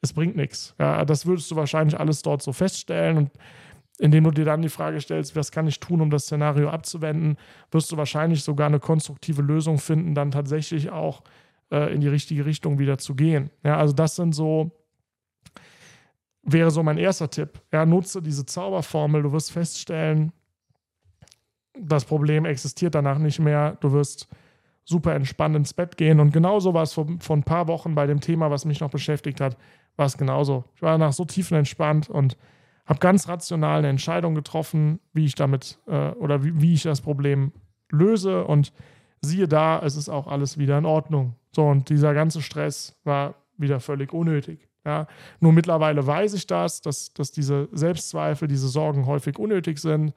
Es 0.00 0.12
bringt 0.12 0.34
nichts. 0.34 0.74
Ja, 0.78 1.04
das 1.04 1.26
würdest 1.26 1.50
du 1.50 1.56
wahrscheinlich 1.56 1.98
alles 2.00 2.22
dort 2.22 2.42
so 2.42 2.52
feststellen 2.52 3.16
und 3.18 3.30
indem 3.98 4.24
du 4.24 4.30
dir 4.30 4.44
dann 4.44 4.62
die 4.62 4.68
Frage 4.68 5.00
stellst, 5.00 5.36
was 5.36 5.52
kann 5.52 5.66
ich 5.66 5.80
tun, 5.80 6.00
um 6.00 6.10
das 6.10 6.24
Szenario 6.24 6.70
abzuwenden, 6.70 7.36
wirst 7.70 7.92
du 7.92 7.96
wahrscheinlich 7.96 8.42
sogar 8.42 8.66
eine 8.66 8.80
konstruktive 8.80 9.42
Lösung 9.42 9.78
finden, 9.78 10.14
dann 10.14 10.30
tatsächlich 10.30 10.90
auch 10.90 11.22
äh, 11.70 11.92
in 11.94 12.00
die 12.00 12.08
richtige 12.08 12.44
Richtung 12.46 12.78
wieder 12.78 12.98
zu 12.98 13.14
gehen. 13.14 13.50
Ja, 13.64 13.76
also 13.76 13.92
das 13.92 14.16
sind 14.16 14.34
so, 14.34 14.70
wäre 16.42 16.70
so 16.70 16.82
mein 16.82 16.98
erster 16.98 17.30
Tipp. 17.30 17.60
Ja, 17.72 17.86
nutze 17.86 18.22
diese 18.22 18.46
Zauberformel, 18.46 19.22
du 19.22 19.32
wirst 19.32 19.52
feststellen, 19.52 20.32
das 21.78 22.04
Problem 22.04 22.44
existiert 22.44 22.94
danach 22.94 23.18
nicht 23.18 23.38
mehr, 23.38 23.76
du 23.80 23.92
wirst 23.92 24.28
super 24.84 25.14
entspannt 25.14 25.56
ins 25.56 25.72
Bett 25.72 25.96
gehen 25.96 26.20
und 26.20 26.32
genauso 26.32 26.74
war 26.74 26.82
es 26.82 26.92
vor, 26.92 27.06
vor 27.20 27.36
ein 27.36 27.44
paar 27.44 27.68
Wochen 27.68 27.94
bei 27.94 28.06
dem 28.06 28.20
Thema, 28.20 28.50
was 28.50 28.64
mich 28.64 28.80
noch 28.80 28.90
beschäftigt 28.90 29.40
hat, 29.40 29.56
war 29.96 30.06
es 30.06 30.18
genauso. 30.18 30.64
Ich 30.74 30.82
war 30.82 30.92
danach 30.92 31.12
so 31.12 31.24
tiefenentspannt 31.24 32.10
und 32.10 32.36
habe 32.86 32.98
ganz 32.98 33.28
rational 33.28 33.78
eine 33.78 33.88
Entscheidung 33.88 34.34
getroffen, 34.34 35.00
wie 35.12 35.24
ich 35.24 35.34
damit 35.34 35.78
äh, 35.86 36.10
oder 36.10 36.44
wie, 36.44 36.60
wie 36.60 36.74
ich 36.74 36.82
das 36.82 37.00
Problem 37.00 37.52
löse 37.90 38.44
und 38.44 38.72
siehe 39.20 39.46
da, 39.46 39.80
es 39.84 39.96
ist 39.96 40.08
auch 40.08 40.26
alles 40.26 40.58
wieder 40.58 40.78
in 40.78 40.86
Ordnung. 40.86 41.36
So, 41.54 41.66
und 41.66 41.90
dieser 41.90 42.14
ganze 42.14 42.42
Stress 42.42 42.98
war 43.04 43.34
wieder 43.56 43.80
völlig 43.80 44.12
unnötig. 44.12 44.68
Ja, 44.84 45.06
nur 45.38 45.52
mittlerweile 45.52 46.04
weiß 46.04 46.34
ich 46.34 46.48
das, 46.48 46.80
dass, 46.80 47.14
dass 47.14 47.30
diese 47.30 47.68
Selbstzweifel, 47.70 48.48
diese 48.48 48.66
Sorgen 48.66 49.06
häufig 49.06 49.38
unnötig 49.38 49.78
sind. 49.78 50.12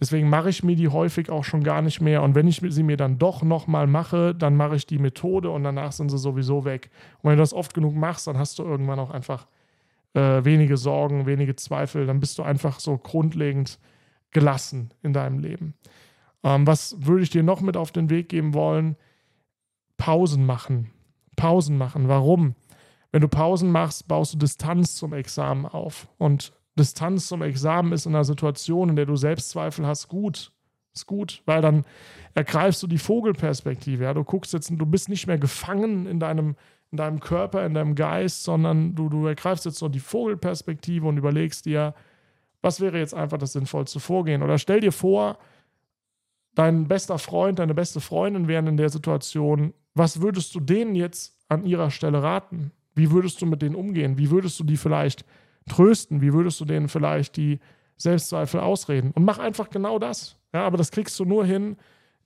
Deswegen 0.00 0.30
mache 0.30 0.48
ich 0.48 0.64
mir 0.64 0.76
die 0.76 0.88
häufig 0.88 1.28
auch 1.28 1.44
schon 1.44 1.62
gar 1.62 1.82
nicht 1.82 2.00
mehr. 2.00 2.22
Und 2.22 2.34
wenn 2.34 2.48
ich 2.48 2.62
sie 2.66 2.82
mir 2.82 2.96
dann 2.96 3.18
doch 3.18 3.42
nochmal 3.42 3.86
mache, 3.86 4.34
dann 4.34 4.56
mache 4.56 4.76
ich 4.76 4.86
die 4.86 4.98
Methode 4.98 5.50
und 5.50 5.62
danach 5.62 5.92
sind 5.92 6.10
sie 6.10 6.16
sowieso 6.16 6.64
weg. 6.64 6.90
Und 7.20 7.30
wenn 7.30 7.36
du 7.36 7.42
das 7.42 7.52
oft 7.52 7.74
genug 7.74 7.94
machst, 7.94 8.26
dann 8.26 8.38
hast 8.38 8.58
du 8.58 8.64
irgendwann 8.64 8.98
auch 8.98 9.10
einfach 9.10 9.46
äh, 10.14 10.44
wenige 10.44 10.76
Sorgen, 10.76 11.26
wenige 11.26 11.56
Zweifel. 11.56 12.06
Dann 12.06 12.20
bist 12.20 12.38
du 12.38 12.42
einfach 12.42 12.80
so 12.80 12.98
grundlegend 12.98 13.78
gelassen 14.30 14.92
in 15.02 15.12
deinem 15.12 15.38
Leben. 15.38 15.74
Ähm, 16.42 16.66
was 16.66 16.96
würde 16.98 17.22
ich 17.22 17.30
dir 17.30 17.42
noch 17.42 17.60
mit 17.60 17.76
auf 17.76 17.92
den 17.92 18.10
Weg 18.10 18.28
geben 18.28 18.54
wollen? 18.54 18.96
Pausen 19.96 20.44
machen. 20.44 20.90
Pausen 21.36 21.78
machen. 21.78 22.08
Warum? 22.08 22.54
Wenn 23.12 23.20
du 23.20 23.28
Pausen 23.28 23.70
machst, 23.70 24.08
baust 24.08 24.34
du 24.34 24.38
Distanz 24.38 24.96
zum 24.96 25.12
Examen 25.12 25.66
auf. 25.66 26.08
Und 26.18 26.52
Distanz 26.78 27.28
zum 27.28 27.42
Examen 27.42 27.92
ist 27.92 28.06
in 28.06 28.14
einer 28.14 28.24
Situation, 28.24 28.88
in 28.88 28.96
der 28.96 29.06
du 29.06 29.16
Selbstzweifel 29.16 29.86
hast, 29.86 30.08
gut. 30.08 30.52
Ist 30.94 31.06
gut, 31.06 31.42
weil 31.46 31.62
dann 31.62 31.86
ergreifst 32.34 32.82
du 32.82 32.86
die 32.86 32.98
Vogelperspektive. 32.98 34.04
Ja? 34.04 34.12
Du 34.12 34.24
guckst 34.24 34.52
jetzt, 34.52 34.70
du 34.70 34.86
bist 34.86 35.08
nicht 35.08 35.26
mehr 35.26 35.38
gefangen 35.38 36.06
in 36.06 36.20
deinem, 36.20 36.54
in 36.92 36.98
deinem 36.98 37.20
Körper, 37.20 37.64
in 37.64 37.74
deinem 37.74 37.94
Geist, 37.94 38.44
sondern 38.44 38.94
du, 38.94 39.08
du 39.08 39.26
ergreifst 39.26 39.64
jetzt 39.64 39.78
so 39.78 39.88
die 39.88 39.98
Vogelperspektive 39.98 41.06
und 41.06 41.16
überlegst 41.16 41.64
dir, 41.64 41.94
was 42.60 42.80
wäre 42.80 42.98
jetzt 42.98 43.14
einfach 43.14 43.38
das 43.38 43.54
sinnvollste 43.54 43.98
Vorgehen? 43.98 44.42
Oder 44.42 44.58
stell 44.58 44.80
dir 44.80 44.92
vor, 44.92 45.38
dein 46.54 46.86
bester 46.86 47.18
Freund, 47.18 47.58
deine 47.58 47.74
beste 47.74 48.00
Freundin 48.00 48.46
wären 48.46 48.66
in 48.66 48.76
der 48.76 48.90
Situation, 48.90 49.72
was 49.94 50.20
würdest 50.20 50.54
du 50.54 50.60
denen 50.60 50.94
jetzt 50.94 51.34
an 51.48 51.64
ihrer 51.64 51.90
Stelle 51.90 52.22
raten? 52.22 52.72
Wie 52.94 53.10
würdest 53.10 53.40
du 53.40 53.46
mit 53.46 53.62
denen 53.62 53.74
umgehen? 53.74 54.18
Wie 54.18 54.30
würdest 54.30 54.60
du 54.60 54.64
die 54.64 54.76
vielleicht 54.76 55.24
trösten? 55.68 56.20
Wie 56.20 56.34
würdest 56.34 56.60
du 56.60 56.66
denen 56.66 56.88
vielleicht 56.88 57.36
die 57.36 57.58
Selbstzweifel 57.96 58.60
ausreden? 58.60 59.12
Und 59.12 59.24
mach 59.24 59.38
einfach 59.38 59.70
genau 59.70 59.98
das. 59.98 60.38
Ja, 60.52 60.64
aber 60.64 60.76
das 60.76 60.90
kriegst 60.90 61.18
du 61.18 61.24
nur 61.24 61.46
hin, 61.46 61.76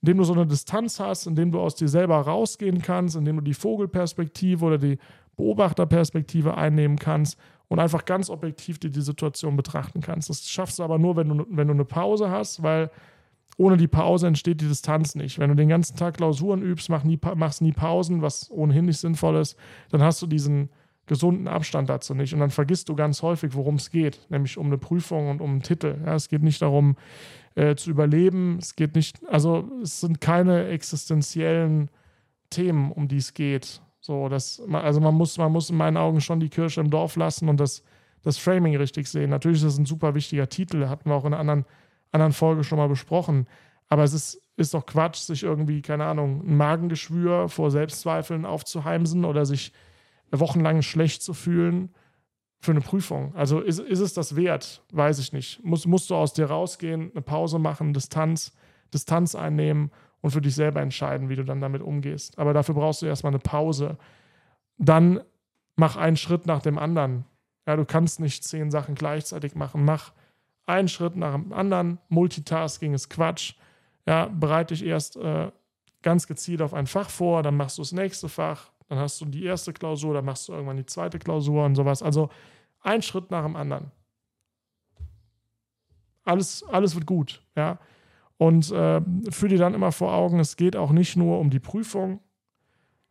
indem 0.01 0.17
du 0.17 0.23
so 0.23 0.33
eine 0.33 0.45
Distanz 0.45 0.99
hast, 0.99 1.27
indem 1.27 1.51
du 1.51 1.59
aus 1.59 1.75
dir 1.75 1.87
selber 1.87 2.17
rausgehen 2.17 2.81
kannst, 2.81 3.15
indem 3.15 3.37
du 3.37 3.41
die 3.41 3.53
Vogelperspektive 3.53 4.65
oder 4.65 4.77
die 4.77 4.97
Beobachterperspektive 5.35 6.55
einnehmen 6.55 6.97
kannst 6.97 7.37
und 7.67 7.79
einfach 7.79 8.05
ganz 8.05 8.29
objektiv 8.29 8.79
dir 8.79 8.89
die 8.89 9.01
Situation 9.01 9.55
betrachten 9.55 10.01
kannst. 10.01 10.29
Das 10.29 10.47
schaffst 10.49 10.79
du 10.79 10.83
aber 10.83 10.97
nur, 10.97 11.15
wenn 11.15 11.29
du, 11.29 11.45
wenn 11.49 11.67
du 11.67 11.73
eine 11.73 11.85
Pause 11.85 12.29
hast, 12.29 12.63
weil 12.63 12.89
ohne 13.57 13.77
die 13.77 13.87
Pause 13.87 14.27
entsteht 14.27 14.61
die 14.61 14.67
Distanz 14.67 15.15
nicht. 15.15 15.39
Wenn 15.39 15.49
du 15.49 15.55
den 15.55 15.69
ganzen 15.69 15.95
Tag 15.97 16.17
Klausuren 16.17 16.61
übst, 16.61 16.89
mach 16.89 17.03
nie, 17.03 17.19
machst 17.35 17.61
nie 17.61 17.71
Pausen, 17.71 18.21
was 18.21 18.51
ohnehin 18.51 18.85
nicht 18.85 18.99
sinnvoll 18.99 19.37
ist, 19.37 19.57
dann 19.89 20.03
hast 20.03 20.21
du 20.21 20.27
diesen 20.27 20.69
gesunden 21.07 21.47
Abstand 21.47 21.89
dazu 21.89 22.13
nicht. 22.13 22.33
Und 22.33 22.39
dann 22.39 22.51
vergisst 22.51 22.89
du 22.89 22.95
ganz 22.95 23.21
häufig, 23.21 23.55
worum 23.55 23.75
es 23.75 23.89
geht, 23.89 24.19
nämlich 24.29 24.57
um 24.57 24.67
eine 24.67 24.77
Prüfung 24.77 25.29
und 25.29 25.41
um 25.41 25.51
einen 25.51 25.63
Titel. 25.63 25.97
Ja, 26.05 26.15
es 26.15 26.29
geht 26.29 26.43
nicht 26.43 26.61
darum, 26.61 26.95
äh, 27.55 27.75
zu 27.75 27.89
überleben. 27.89 28.57
Es 28.59 28.75
geht 28.75 28.95
nicht, 28.95 29.25
also 29.27 29.69
es 29.81 30.01
sind 30.01 30.21
keine 30.21 30.67
existenziellen 30.67 31.89
Themen, 32.49 32.91
um 32.91 33.07
die 33.07 33.17
es 33.17 33.33
geht. 33.33 33.81
So, 33.99 34.29
das, 34.29 34.61
also 34.71 35.01
man 35.01 35.15
muss, 35.15 35.37
man 35.37 35.51
muss 35.51 35.69
in 35.69 35.77
meinen 35.77 35.97
Augen 35.97 36.21
schon 36.21 36.39
die 36.39 36.49
Kirche 36.49 36.81
im 36.81 36.89
Dorf 36.89 37.15
lassen 37.15 37.49
und 37.49 37.59
das, 37.59 37.83
das 38.21 38.37
Framing 38.37 38.75
richtig 38.77 39.07
sehen. 39.07 39.29
Natürlich 39.29 39.57
ist 39.57 39.65
das 39.65 39.77
ein 39.77 39.85
super 39.85 40.13
wichtiger 40.13 40.47
Titel, 40.47 40.87
hatten 40.87 41.09
wir 41.09 41.15
auch 41.15 41.25
in 41.25 41.33
einer 41.33 41.39
anderen 41.39 41.65
anderen 42.11 42.33
Folge 42.33 42.63
schon 42.63 42.77
mal 42.77 42.89
besprochen. 42.89 43.47
Aber 43.89 44.03
es 44.03 44.13
ist, 44.13 44.41
ist 44.57 44.73
doch 44.73 44.85
Quatsch, 44.85 45.17
sich 45.17 45.43
irgendwie, 45.43 45.81
keine 45.81 46.05
Ahnung, 46.05 46.43
ein 46.45 46.57
Magengeschwür 46.57 47.49
vor 47.49 47.71
Selbstzweifeln 47.71 48.45
aufzuheimsen 48.45 49.23
oder 49.23 49.45
sich 49.45 49.71
wochenlang 50.31 50.81
schlecht 50.81 51.21
zu 51.21 51.33
fühlen 51.33 51.93
für 52.59 52.71
eine 52.71 52.81
Prüfung. 52.81 53.33
Also 53.35 53.59
ist, 53.59 53.79
ist 53.79 53.99
es 53.99 54.13
das 54.13 54.35
wert? 54.35 54.83
Weiß 54.91 55.19
ich 55.19 55.33
nicht. 55.33 55.63
Muss, 55.63 55.85
musst 55.85 56.09
du 56.09 56.15
aus 56.15 56.33
dir 56.33 56.47
rausgehen, 56.47 57.11
eine 57.11 57.21
Pause 57.21 57.59
machen, 57.59 57.93
Distanz, 57.93 58.53
Distanz 58.93 59.35
einnehmen 59.35 59.91
und 60.21 60.31
für 60.31 60.41
dich 60.41 60.55
selber 60.55 60.81
entscheiden, 60.81 61.29
wie 61.29 61.35
du 61.35 61.43
dann 61.43 61.61
damit 61.61 61.81
umgehst. 61.81 62.37
Aber 62.39 62.53
dafür 62.53 62.75
brauchst 62.75 63.01
du 63.01 63.05
erstmal 63.05 63.31
eine 63.31 63.39
Pause. 63.39 63.97
Dann 64.77 65.21
mach 65.75 65.95
einen 65.95 66.17
Schritt 66.17 66.45
nach 66.45 66.61
dem 66.61 66.77
anderen. 66.77 67.25
Ja, 67.67 67.75
du 67.75 67.85
kannst 67.85 68.19
nicht 68.19 68.43
zehn 68.43 68.71
Sachen 68.71 68.95
gleichzeitig 68.95 69.55
machen. 69.55 69.85
Mach 69.85 70.13
einen 70.65 70.87
Schritt 70.87 71.15
nach 71.15 71.33
dem 71.33 71.53
anderen. 71.53 71.99
Multitasking 72.09 72.93
ist 72.93 73.09
Quatsch. 73.09 73.53
Ja, 74.07 74.25
bereite 74.27 74.73
dich 74.73 74.85
erst 74.85 75.17
äh, 75.17 75.51
ganz 76.01 76.27
gezielt 76.27 76.61
auf 76.61 76.73
ein 76.73 76.87
Fach 76.87 77.09
vor, 77.09 77.43
dann 77.43 77.57
machst 77.57 77.77
du 77.77 77.81
das 77.81 77.91
nächste 77.91 78.29
Fach, 78.29 78.71
dann 78.87 78.99
hast 78.99 79.19
du 79.21 79.25
die 79.25 79.43
erste 79.43 79.73
Klausur, 79.73 80.13
dann 80.13 80.25
machst 80.25 80.47
du 80.47 80.53
irgendwann 80.53 80.77
die 80.77 80.85
zweite 80.85 81.19
Klausur 81.19 81.65
und 81.65 81.75
sowas. 81.75 82.01
Also 82.01 82.29
ein 82.81 83.01
Schritt 83.01 83.31
nach 83.31 83.43
dem 83.43 83.55
anderen. 83.55 83.91
Alles, 86.23 86.63
alles 86.63 86.95
wird 86.95 87.05
gut, 87.05 87.41
ja. 87.55 87.79
Und 88.37 88.71
äh, 88.71 89.01
führ 89.31 89.49
dir 89.49 89.57
dann 89.57 89.73
immer 89.73 89.91
vor 89.91 90.13
Augen, 90.13 90.39
es 90.39 90.57
geht 90.57 90.75
auch 90.75 90.91
nicht 90.91 91.15
nur 91.15 91.39
um 91.39 91.49
die 91.49 91.59
Prüfung, 91.59 92.19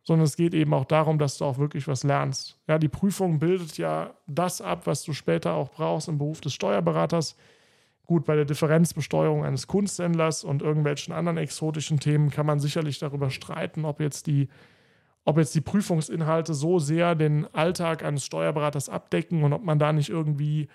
sondern 0.03 0.23
es 0.23 0.37
geht 0.37 0.53
eben 0.53 0.73
auch 0.73 0.85
darum, 0.85 1.19
dass 1.19 1.37
du 1.37 1.45
auch 1.45 1.57
wirklich 1.57 1.87
was 1.87 2.03
lernst. 2.03 2.57
Ja, 2.65 2.79
die 2.79 2.87
Prüfung 2.87 3.39
bildet 3.39 3.77
ja 3.77 4.13
das 4.25 4.61
ab, 4.61 4.87
was 4.87 5.03
du 5.03 5.11
später 5.11 5.53
auch 5.53 5.69
brauchst 5.69 6.07
im 6.07 6.17
Beruf 6.17 6.39
des 6.39 6.53
Steuerberaters. 6.53 7.35
Gut, 8.05 8.23
bei 8.23 8.37
der 8.37 8.45
Differenzbesteuerung 8.45 9.43
eines 9.43 9.67
Kunsthändlers 9.67 10.45
und 10.45 10.61
irgendwelchen 10.61 11.13
anderen 11.13 11.37
exotischen 11.37 11.99
Themen 11.99 12.29
kann 12.29 12.45
man 12.45 12.61
sicherlich 12.61 12.99
darüber 12.99 13.29
streiten, 13.29 13.83
ob 13.83 13.99
jetzt 13.99 14.27
die, 14.27 14.47
ob 15.27 15.37
jetzt 15.37 15.53
die 15.55 15.61
Prüfungsinhalte 15.61 16.53
so 16.53 16.79
sehr 16.79 17.13
den 17.13 17.53
Alltag 17.53 18.01
eines 18.01 18.23
Steuerberaters 18.23 18.87
abdecken 18.87 19.43
und 19.43 19.51
ob 19.51 19.61
man 19.61 19.77
da 19.77 19.91
nicht 19.91 20.07
irgendwie 20.07 20.69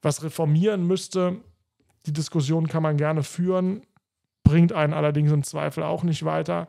was 0.00 0.22
reformieren 0.22 0.86
müsste. 0.86 1.38
Die 2.06 2.12
Diskussion 2.12 2.68
kann 2.68 2.84
man 2.84 2.98
gerne 2.98 3.24
führen, 3.24 3.82
bringt 4.44 4.72
einen 4.72 4.94
allerdings 4.94 5.32
im 5.32 5.42
Zweifel 5.42 5.82
auch 5.82 6.04
nicht 6.04 6.24
weiter. 6.24 6.68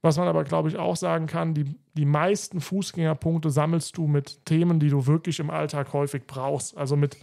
Was 0.00 0.16
man 0.16 0.28
aber, 0.28 0.44
glaube 0.44 0.70
ich, 0.70 0.78
auch 0.78 0.96
sagen 0.96 1.26
kann, 1.26 1.52
die, 1.52 1.76
die 1.92 2.06
meisten 2.06 2.62
Fußgängerpunkte 2.62 3.50
sammelst 3.50 3.98
du 3.98 4.06
mit 4.06 4.46
Themen, 4.46 4.80
die 4.80 4.88
du 4.88 5.06
wirklich 5.06 5.40
im 5.40 5.50
Alltag 5.50 5.92
häufig 5.92 6.26
brauchst. 6.26 6.74
Also 6.74 6.96
mit 6.96 7.18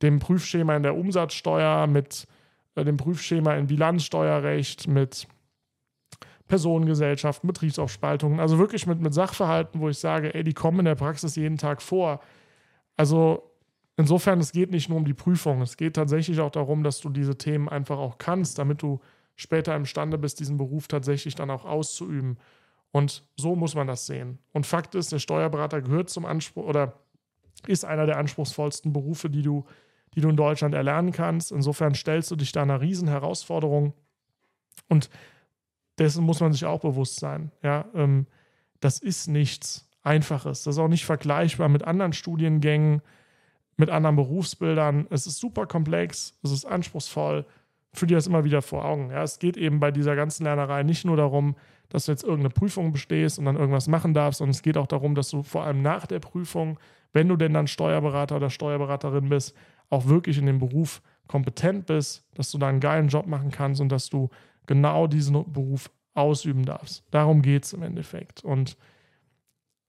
dem 0.00 0.20
Prüfschema 0.20 0.76
in 0.76 0.84
der 0.84 0.94
Umsatzsteuer, 0.94 1.88
mit 1.88 2.28
äh, 2.76 2.84
dem 2.84 2.98
Prüfschema 2.98 3.54
in 3.56 3.66
Bilanzsteuerrecht, 3.66 4.86
mit 4.86 5.26
Personengesellschaften, 6.48 7.46
Betriebsaufspaltungen. 7.46 8.40
Also 8.40 8.58
wirklich 8.58 8.86
mit, 8.86 9.00
mit 9.00 9.14
Sachverhalten, 9.14 9.80
wo 9.80 9.88
ich 9.88 9.98
sage, 9.98 10.34
ey, 10.34 10.44
die 10.44 10.54
kommen 10.54 10.80
in 10.80 10.84
der 10.84 10.94
Praxis 10.94 11.36
jeden 11.36 11.58
Tag 11.58 11.82
vor. 11.82 12.20
Also 12.96 13.50
insofern, 13.96 14.40
es 14.40 14.52
geht 14.52 14.70
nicht 14.70 14.88
nur 14.88 14.98
um 14.98 15.04
die 15.04 15.14
Prüfung, 15.14 15.62
es 15.62 15.76
geht 15.76 15.94
tatsächlich 15.94 16.40
auch 16.40 16.50
darum, 16.50 16.82
dass 16.82 17.00
du 17.00 17.08
diese 17.08 17.38
Themen 17.38 17.68
einfach 17.68 17.98
auch 17.98 18.18
kannst, 18.18 18.58
damit 18.58 18.82
du 18.82 19.00
später 19.36 19.74
imstande 19.74 20.18
bist, 20.18 20.40
diesen 20.40 20.58
Beruf 20.58 20.88
tatsächlich 20.88 21.34
dann 21.34 21.50
auch 21.50 21.64
auszuüben. 21.64 22.38
Und 22.90 23.24
so 23.36 23.56
muss 23.56 23.74
man 23.74 23.86
das 23.86 24.06
sehen. 24.06 24.38
Und 24.52 24.66
Fakt 24.66 24.94
ist, 24.94 25.12
der 25.12 25.18
Steuerberater 25.18 25.80
gehört 25.80 26.10
zum 26.10 26.26
Anspruch 26.26 26.66
oder 26.66 26.98
ist 27.66 27.84
einer 27.84 28.06
der 28.06 28.18
anspruchsvollsten 28.18 28.92
Berufe, 28.92 29.30
die 29.30 29.42
du, 29.42 29.64
die 30.14 30.20
du 30.20 30.28
in 30.28 30.36
Deutschland 30.36 30.74
erlernen 30.74 31.12
kannst. 31.12 31.52
Insofern 31.52 31.94
stellst 31.94 32.30
du 32.30 32.36
dich 32.36 32.52
da 32.52 32.62
einer 32.62 32.80
riesen 32.80 33.08
Herausforderung. 33.08 33.94
Und 34.88 35.08
dessen 35.98 36.24
muss 36.24 36.40
man 36.40 36.52
sich 36.52 36.64
auch 36.64 36.80
bewusst 36.80 37.20
sein. 37.20 37.52
Ja, 37.62 37.86
ähm, 37.94 38.26
das 38.80 38.98
ist 38.98 39.28
nichts 39.28 39.88
Einfaches. 40.02 40.64
Das 40.64 40.74
ist 40.74 40.78
auch 40.78 40.88
nicht 40.88 41.04
vergleichbar 41.04 41.68
mit 41.68 41.84
anderen 41.84 42.12
Studiengängen, 42.12 43.02
mit 43.76 43.90
anderen 43.90 44.16
Berufsbildern. 44.16 45.06
Es 45.10 45.26
ist 45.26 45.38
super 45.38 45.66
komplex, 45.66 46.38
es 46.42 46.50
ist 46.50 46.64
anspruchsvoll 46.64 47.46
führe 47.94 48.08
dir 48.08 48.14
das 48.16 48.26
immer 48.26 48.44
wieder 48.44 48.62
vor 48.62 48.84
Augen. 48.84 49.10
Ja, 49.10 49.22
es 49.22 49.38
geht 49.38 49.56
eben 49.56 49.80
bei 49.80 49.90
dieser 49.90 50.16
ganzen 50.16 50.44
Lernerei 50.44 50.82
nicht 50.82 51.04
nur 51.04 51.16
darum, 51.16 51.56
dass 51.88 52.06
du 52.06 52.12
jetzt 52.12 52.24
irgendeine 52.24 52.50
Prüfung 52.50 52.92
bestehst 52.92 53.38
und 53.38 53.44
dann 53.44 53.56
irgendwas 53.56 53.86
machen 53.86 54.14
darfst, 54.14 54.38
sondern 54.38 54.52
es 54.52 54.62
geht 54.62 54.78
auch 54.78 54.86
darum, 54.86 55.14
dass 55.14 55.28
du 55.28 55.42
vor 55.42 55.64
allem 55.64 55.82
nach 55.82 56.06
der 56.06 56.20
Prüfung, 56.20 56.78
wenn 57.12 57.28
du 57.28 57.36
denn 57.36 57.52
dann 57.52 57.66
Steuerberater 57.66 58.36
oder 58.36 58.48
Steuerberaterin 58.48 59.28
bist, 59.28 59.54
auch 59.90 60.06
wirklich 60.06 60.38
in 60.38 60.46
dem 60.46 60.58
Beruf 60.58 61.02
kompetent 61.28 61.86
bist, 61.86 62.26
dass 62.34 62.50
du 62.50 62.58
da 62.58 62.68
einen 62.68 62.80
geilen 62.80 63.08
Job 63.08 63.26
machen 63.26 63.50
kannst 63.50 63.80
und 63.80 63.90
dass 63.90 64.08
du 64.08 64.30
genau 64.66 65.06
diesen 65.06 65.52
Beruf 65.52 65.90
ausüben 66.14 66.64
darfst. 66.64 67.04
Darum 67.10 67.42
geht 67.42 67.64
es 67.64 67.72
im 67.72 67.82
Endeffekt. 67.82 68.44
Und 68.44 68.76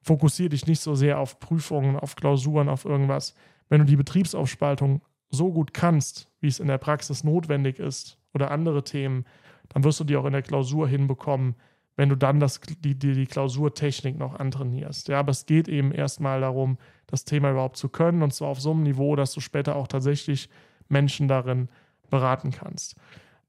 fokussiere 0.01 0.49
dich 0.49 0.67
nicht 0.67 0.81
so 0.81 0.95
sehr 0.95 1.19
auf 1.19 1.39
Prüfungen, 1.39 1.97
auf 1.97 2.15
Klausuren, 2.15 2.69
auf 2.69 2.85
irgendwas. 2.85 3.33
Wenn 3.69 3.79
du 3.79 3.85
die 3.85 3.95
Betriebsaufspaltung 3.95 5.01
so 5.29 5.51
gut 5.51 5.73
kannst, 5.73 6.29
wie 6.39 6.47
es 6.47 6.59
in 6.59 6.67
der 6.67 6.77
Praxis 6.77 7.23
notwendig 7.23 7.79
ist 7.79 8.19
oder 8.33 8.51
andere 8.51 8.83
Themen, 8.83 9.25
dann 9.69 9.83
wirst 9.83 9.99
du 9.99 10.03
die 10.03 10.15
auch 10.15 10.25
in 10.25 10.33
der 10.33 10.41
Klausur 10.41 10.87
hinbekommen, 10.87 11.55
wenn 11.95 12.09
du 12.09 12.15
dann 12.15 12.39
das, 12.39 12.59
die, 12.59 12.95
die, 12.97 13.13
die 13.13 13.25
Klausurtechnik 13.25 14.17
noch 14.17 14.35
antrainierst. 14.35 15.07
Ja, 15.07 15.19
aber 15.19 15.31
es 15.31 15.45
geht 15.45 15.67
eben 15.67 15.91
erstmal 15.91 16.41
darum, 16.41 16.77
das 17.07 17.25
Thema 17.25 17.51
überhaupt 17.51 17.77
zu 17.77 17.89
können 17.89 18.23
und 18.23 18.33
zwar 18.33 18.49
auf 18.49 18.59
so 18.59 18.71
einem 18.71 18.83
Niveau, 18.83 19.15
dass 19.15 19.33
du 19.33 19.39
später 19.39 19.75
auch 19.75 19.87
tatsächlich 19.87 20.49
Menschen 20.89 21.27
darin 21.27 21.69
beraten 22.09 22.51
kannst. 22.51 22.95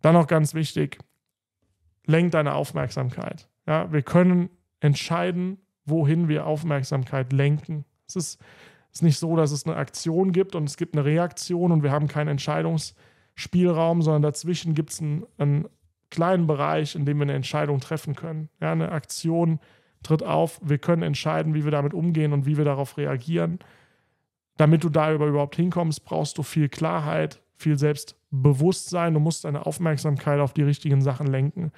Dann 0.02 0.14
noch 0.14 0.26
ganz 0.26 0.54
wichtig, 0.54 0.98
lenk 2.06 2.32
deine 2.32 2.54
Aufmerksamkeit. 2.54 3.48
Ja, 3.66 3.92
wir 3.92 4.02
können 4.02 4.50
entscheiden, 4.80 5.58
wohin 5.84 6.28
wir 6.28 6.46
Aufmerksamkeit 6.46 7.32
lenken. 7.32 7.84
Es 8.06 8.16
ist, 8.16 8.42
ist 8.92 9.02
nicht 9.02 9.18
so, 9.18 9.36
dass 9.36 9.50
es 9.50 9.66
eine 9.66 9.76
Aktion 9.76 10.32
gibt 10.32 10.54
und 10.54 10.68
es 10.68 10.76
gibt 10.76 10.94
eine 10.94 11.04
Reaktion 11.04 11.72
und 11.72 11.82
wir 11.82 11.90
haben 11.90 12.08
keinen 12.08 12.28
Entscheidungsspielraum, 12.28 14.02
sondern 14.02 14.22
dazwischen 14.22 14.74
gibt 14.74 14.90
es 14.90 15.00
einen, 15.00 15.26
einen 15.38 15.68
kleinen 16.10 16.46
Bereich, 16.46 16.94
in 16.94 17.04
dem 17.04 17.18
wir 17.18 17.22
eine 17.22 17.32
Entscheidung 17.32 17.80
treffen 17.80 18.14
können. 18.14 18.48
Ja, 18.60 18.72
eine 18.72 18.92
Aktion 18.92 19.58
tritt 20.02 20.22
auf, 20.22 20.60
wir 20.62 20.78
können 20.78 21.02
entscheiden, 21.02 21.54
wie 21.54 21.64
wir 21.64 21.70
damit 21.70 21.94
umgehen 21.94 22.32
und 22.32 22.46
wie 22.46 22.56
wir 22.56 22.64
darauf 22.64 22.96
reagieren. 22.98 23.58
Damit 24.56 24.84
du 24.84 24.90
da 24.90 25.12
überhaupt 25.12 25.56
hinkommst, 25.56 26.04
brauchst 26.04 26.38
du 26.38 26.42
viel 26.42 26.68
Klarheit, 26.68 27.42
viel 27.56 27.76
Selbstbewusstsein. 28.34 29.14
Du 29.14 29.20
musst 29.20 29.44
deine 29.44 29.66
Aufmerksamkeit 29.66 30.40
auf 30.40 30.52
die 30.52 30.62
richtigen 30.62 31.00
Sachen 31.00 31.26
lenken. 31.26 31.72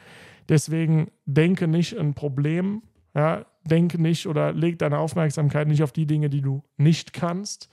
Deswegen 0.49 1.11
denke 1.25 1.69
nicht 1.69 1.99
ein 1.99 2.15
Problem, 2.15 2.83
ja, 3.15 3.47
denke 3.65 4.01
nicht 4.01 4.27
oder 4.27 4.53
leg 4.53 4.79
deine 4.79 4.99
Aufmerksamkeit 4.99 5.69
nicht 5.69 5.83
auf 5.83 5.93
die 5.93 6.07
Dinge, 6.07 6.31
die 6.31 6.43
du 6.43 6.63
nicht 6.77 7.13
kannst, 7.13 7.69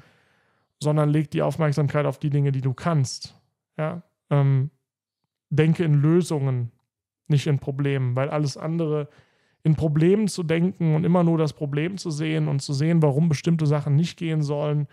sondern 0.80 1.10
leg 1.10 1.30
die 1.32 1.41
Aufmerksamkeit 1.41 2.06
auf 2.06 2.17
die 2.17 2.30
Dinge, 2.30 2.52
die 2.52 2.62
du 2.62 2.74
kannst. 2.74 3.39
Ja, 3.78 4.04
ähm, 4.30 4.72
denke 5.50 5.84
in 5.84 5.96
Lösungen, 5.96 6.72
nicht 7.28 7.48
in 7.48 7.60
Problemen, 7.60 8.15
weil 8.15 8.30
alles 8.30 8.58
andere 8.58 9.08
in 9.63 9.76
Problemen 9.76 10.28
zu 10.28 10.43
denken 10.43 10.96
und 10.96 11.06
immer 11.06 11.24
nur 11.24 11.38
das 11.38 11.54
Problem 11.54 11.98
zu 11.98 12.12
sehen 12.12 12.48
und 12.48 12.62
zu 12.62 12.74
sehen, 12.74 13.02
warum 13.02 13.30
bestimmte 13.30 13.65
Sachen 13.65 13.96
nicht 13.96 14.17
gehen 14.17 14.41
sollen, 14.41 14.88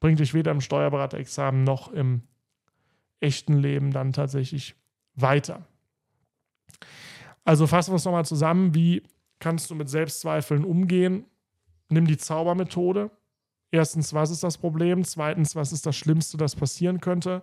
bringt 0.00 0.18
dich 0.18 0.34
weder 0.34 0.50
im 0.50 0.60
Steuerberaterexamen 0.60 1.62
noch 1.62 1.92
im 1.92 2.22
echten 3.20 3.56
Leben 3.56 3.90
dann 3.92 4.12
tatsächlich 4.12 4.74
weiter. 5.14 5.66
Also 7.44 7.66
fassen 7.66 7.92
wir 7.92 7.96
es 7.96 8.04
nochmal 8.04 8.26
zusammen. 8.26 8.74
Wie 8.74 9.02
kannst 9.38 9.70
du 9.70 9.74
mit 9.74 9.88
Selbstzweifeln 9.88 10.64
umgehen? 10.64 11.24
Nimm 11.88 12.06
die 12.06 12.18
Zaubermethode. 12.18 13.10
Erstens, 13.70 14.14
was 14.14 14.30
ist 14.30 14.42
das 14.42 14.58
Problem? 14.58 15.04
Zweitens, 15.04 15.56
was 15.56 15.72
ist 15.72 15.86
das 15.86 15.96
Schlimmste, 15.96 16.36
das 16.36 16.56
passieren 16.56 17.00
könnte? 17.00 17.42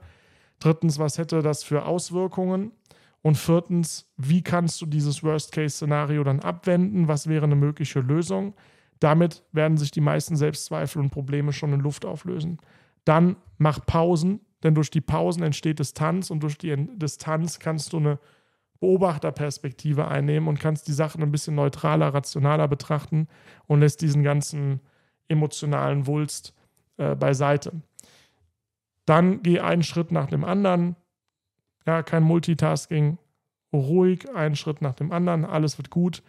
Drittens, 0.60 1.00
was 1.00 1.18
hätte 1.18 1.42
das 1.42 1.64
für 1.64 1.86
Auswirkungen? 1.86 2.72
Und 3.22 3.38
viertens, 3.38 4.12
wie 4.18 4.44
kannst 4.44 4.80
du 4.82 4.86
dieses 4.86 5.24
Worst-Case-Szenario 5.24 6.24
dann 6.24 6.42
abwenden? 6.42 7.08
Was 7.08 7.28
wäre 7.28 7.46
eine 7.46 7.56
mögliche 7.56 8.00
Lösung? 8.00 8.54
Damit 9.00 9.44
werden 9.52 9.78
sich 9.78 9.92
die 9.92 10.02
meisten 10.02 10.36
Selbstzweifel 10.36 11.02
und 11.02 11.10
Probleme 11.10 11.52
schon 11.52 11.74
in 11.74 11.80
Luft 11.80 12.06
auflösen. 12.06 12.60
Dann 13.04 13.36
mach 13.58 13.84
Pausen, 13.86 14.42
denn 14.66 14.74
durch 14.74 14.90
die 14.90 15.00
Pausen 15.00 15.44
entsteht 15.44 15.78
Distanz 15.78 16.32
und 16.32 16.42
durch 16.42 16.58
die 16.58 16.76
Distanz 16.98 17.60
kannst 17.60 17.94
du 17.94 17.98
eine 17.98 18.20
Beobachterperspektive 18.80 20.08
einnehmen 20.08 20.50
und 20.50 20.60
kannst 20.60 20.88
die 20.88 20.94
Sachen 20.94 21.22
ein 21.22 21.32
bisschen 21.32 21.54
neutraler, 21.54 22.16
rationaler 22.16 22.68
betrachten 22.68 23.28
und 23.68 23.82
lässt 23.82 24.02
diesen 24.02 24.24
ganzen 24.24 24.82
emotionalen 25.28 26.08
Wulst 26.08 26.56
äh, 26.98 27.16
beiseite. 27.16 27.74
Dann 29.06 29.44
geh 29.44 29.60
einen 29.60 29.84
Schritt 29.84 30.12
nach 30.12 30.28
dem 30.28 30.44
anderen. 30.44 30.96
Ja, 31.86 32.02
kein 32.02 32.24
Multitasking. 32.24 33.20
Ruhig, 33.72 34.34
einen 34.34 34.56
Schritt 34.56 34.82
nach 34.82 34.96
dem 34.96 35.12
anderen. 35.12 35.46
Alles 35.46 35.78
wird 35.78 35.92
gut. 35.92 36.24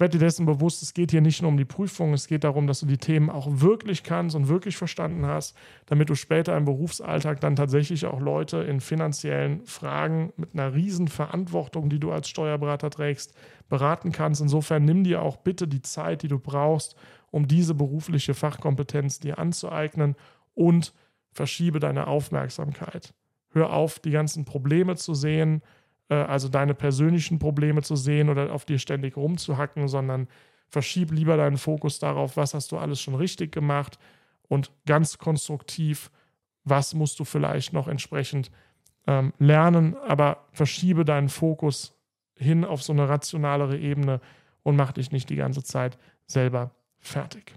Werd 0.00 0.14
dir 0.14 0.18
dessen 0.18 0.46
bewusst, 0.46 0.82
es 0.82 0.94
geht 0.94 1.10
hier 1.10 1.20
nicht 1.20 1.42
nur 1.42 1.50
um 1.50 1.58
die 1.58 1.66
Prüfung, 1.66 2.14
es 2.14 2.26
geht 2.26 2.42
darum, 2.42 2.66
dass 2.66 2.80
du 2.80 2.86
die 2.86 2.96
Themen 2.96 3.28
auch 3.28 3.46
wirklich 3.50 4.02
kannst 4.02 4.34
und 4.34 4.48
wirklich 4.48 4.78
verstanden 4.78 5.26
hast, 5.26 5.54
damit 5.84 6.08
du 6.08 6.14
später 6.14 6.56
im 6.56 6.64
Berufsalltag 6.64 7.38
dann 7.40 7.54
tatsächlich 7.54 8.06
auch 8.06 8.18
Leute 8.18 8.62
in 8.62 8.80
finanziellen 8.80 9.60
Fragen 9.66 10.32
mit 10.38 10.54
einer 10.54 10.72
riesen 10.72 11.08
Verantwortung, 11.08 11.90
die 11.90 12.00
du 12.00 12.12
als 12.12 12.30
Steuerberater 12.30 12.88
trägst, 12.88 13.34
beraten 13.68 14.10
kannst. 14.10 14.40
Insofern 14.40 14.86
nimm 14.86 15.04
dir 15.04 15.20
auch 15.20 15.36
bitte 15.36 15.68
die 15.68 15.82
Zeit, 15.82 16.22
die 16.22 16.28
du 16.28 16.38
brauchst, 16.38 16.96
um 17.30 17.46
diese 17.46 17.74
berufliche 17.74 18.32
Fachkompetenz 18.32 19.20
dir 19.20 19.38
anzueignen 19.38 20.16
und 20.54 20.94
verschiebe 21.30 21.78
deine 21.78 22.06
Aufmerksamkeit. 22.06 23.12
Hör 23.50 23.74
auf, 23.74 23.98
die 23.98 24.12
ganzen 24.12 24.46
Probleme 24.46 24.96
zu 24.96 25.12
sehen, 25.12 25.60
also 26.14 26.48
deine 26.48 26.74
persönlichen 26.74 27.38
Probleme 27.38 27.82
zu 27.82 27.96
sehen 27.96 28.28
oder 28.28 28.52
auf 28.52 28.64
dir 28.64 28.78
ständig 28.78 29.16
rumzuhacken, 29.16 29.88
sondern 29.88 30.28
verschieb 30.68 31.10
lieber 31.12 31.36
deinen 31.36 31.56
Fokus 31.56 31.98
darauf, 31.98 32.36
was 32.36 32.54
hast 32.54 32.72
du 32.72 32.78
alles 32.78 33.00
schon 33.00 33.14
richtig 33.14 33.52
gemacht 33.52 33.98
und 34.48 34.70
ganz 34.86 35.18
konstruktiv, 35.18 36.10
was 36.64 36.94
musst 36.94 37.18
du 37.20 37.24
vielleicht 37.24 37.72
noch 37.72 37.88
entsprechend 37.88 38.50
ähm, 39.06 39.32
lernen, 39.38 39.96
aber 40.06 40.46
verschiebe 40.52 41.04
deinen 41.04 41.28
Fokus 41.28 41.94
hin 42.34 42.64
auf 42.64 42.82
so 42.82 42.92
eine 42.92 43.08
rationalere 43.08 43.78
Ebene 43.78 44.20
und 44.62 44.76
mach 44.76 44.92
dich 44.92 45.12
nicht 45.12 45.30
die 45.30 45.36
ganze 45.36 45.62
Zeit 45.62 45.98
selber 46.26 46.70
fertig. 46.98 47.54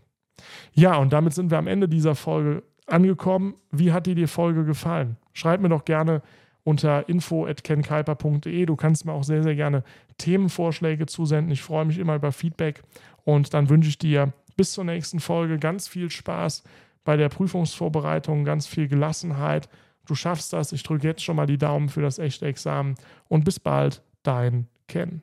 Ja, 0.73 0.97
und 0.97 1.13
damit 1.13 1.33
sind 1.33 1.51
wir 1.51 1.57
am 1.57 1.67
Ende 1.67 1.87
dieser 1.87 2.15
Folge 2.15 2.63
angekommen. 2.87 3.55
Wie 3.71 3.91
hat 3.91 4.07
dir 4.07 4.15
die 4.15 4.27
Folge 4.27 4.65
gefallen? 4.65 5.17
Schreib 5.33 5.61
mir 5.61 5.69
doch 5.69 5.85
gerne 5.85 6.21
unter 6.63 7.07
info.kenkalper.de. 7.09 8.65
Du 8.65 8.75
kannst 8.75 9.05
mir 9.05 9.13
auch 9.13 9.23
sehr, 9.23 9.43
sehr 9.43 9.55
gerne 9.55 9.83
Themenvorschläge 10.17 11.05
zusenden. 11.05 11.51
Ich 11.51 11.61
freue 11.61 11.85
mich 11.85 11.97
immer 11.97 12.15
über 12.15 12.31
Feedback 12.31 12.83
und 13.23 13.53
dann 13.53 13.69
wünsche 13.69 13.89
ich 13.89 13.97
dir 13.97 14.33
bis 14.55 14.73
zur 14.73 14.83
nächsten 14.83 15.19
Folge 15.19 15.59
ganz 15.59 15.87
viel 15.87 16.09
Spaß 16.09 16.63
bei 17.03 17.17
der 17.17 17.29
Prüfungsvorbereitung, 17.29 18.45
ganz 18.45 18.67
viel 18.67 18.87
Gelassenheit. 18.87 19.69
Du 20.05 20.15
schaffst 20.15 20.53
das. 20.53 20.71
Ich 20.71 20.83
drücke 20.83 21.07
jetzt 21.07 21.23
schon 21.23 21.35
mal 21.35 21.47
die 21.47 21.57
Daumen 21.57 21.89
für 21.89 22.01
das 22.01 22.19
echte 22.19 22.45
Examen 22.45 22.95
und 23.27 23.45
bis 23.45 23.59
bald, 23.59 24.01
dein 24.23 24.67
Ken. 24.87 25.21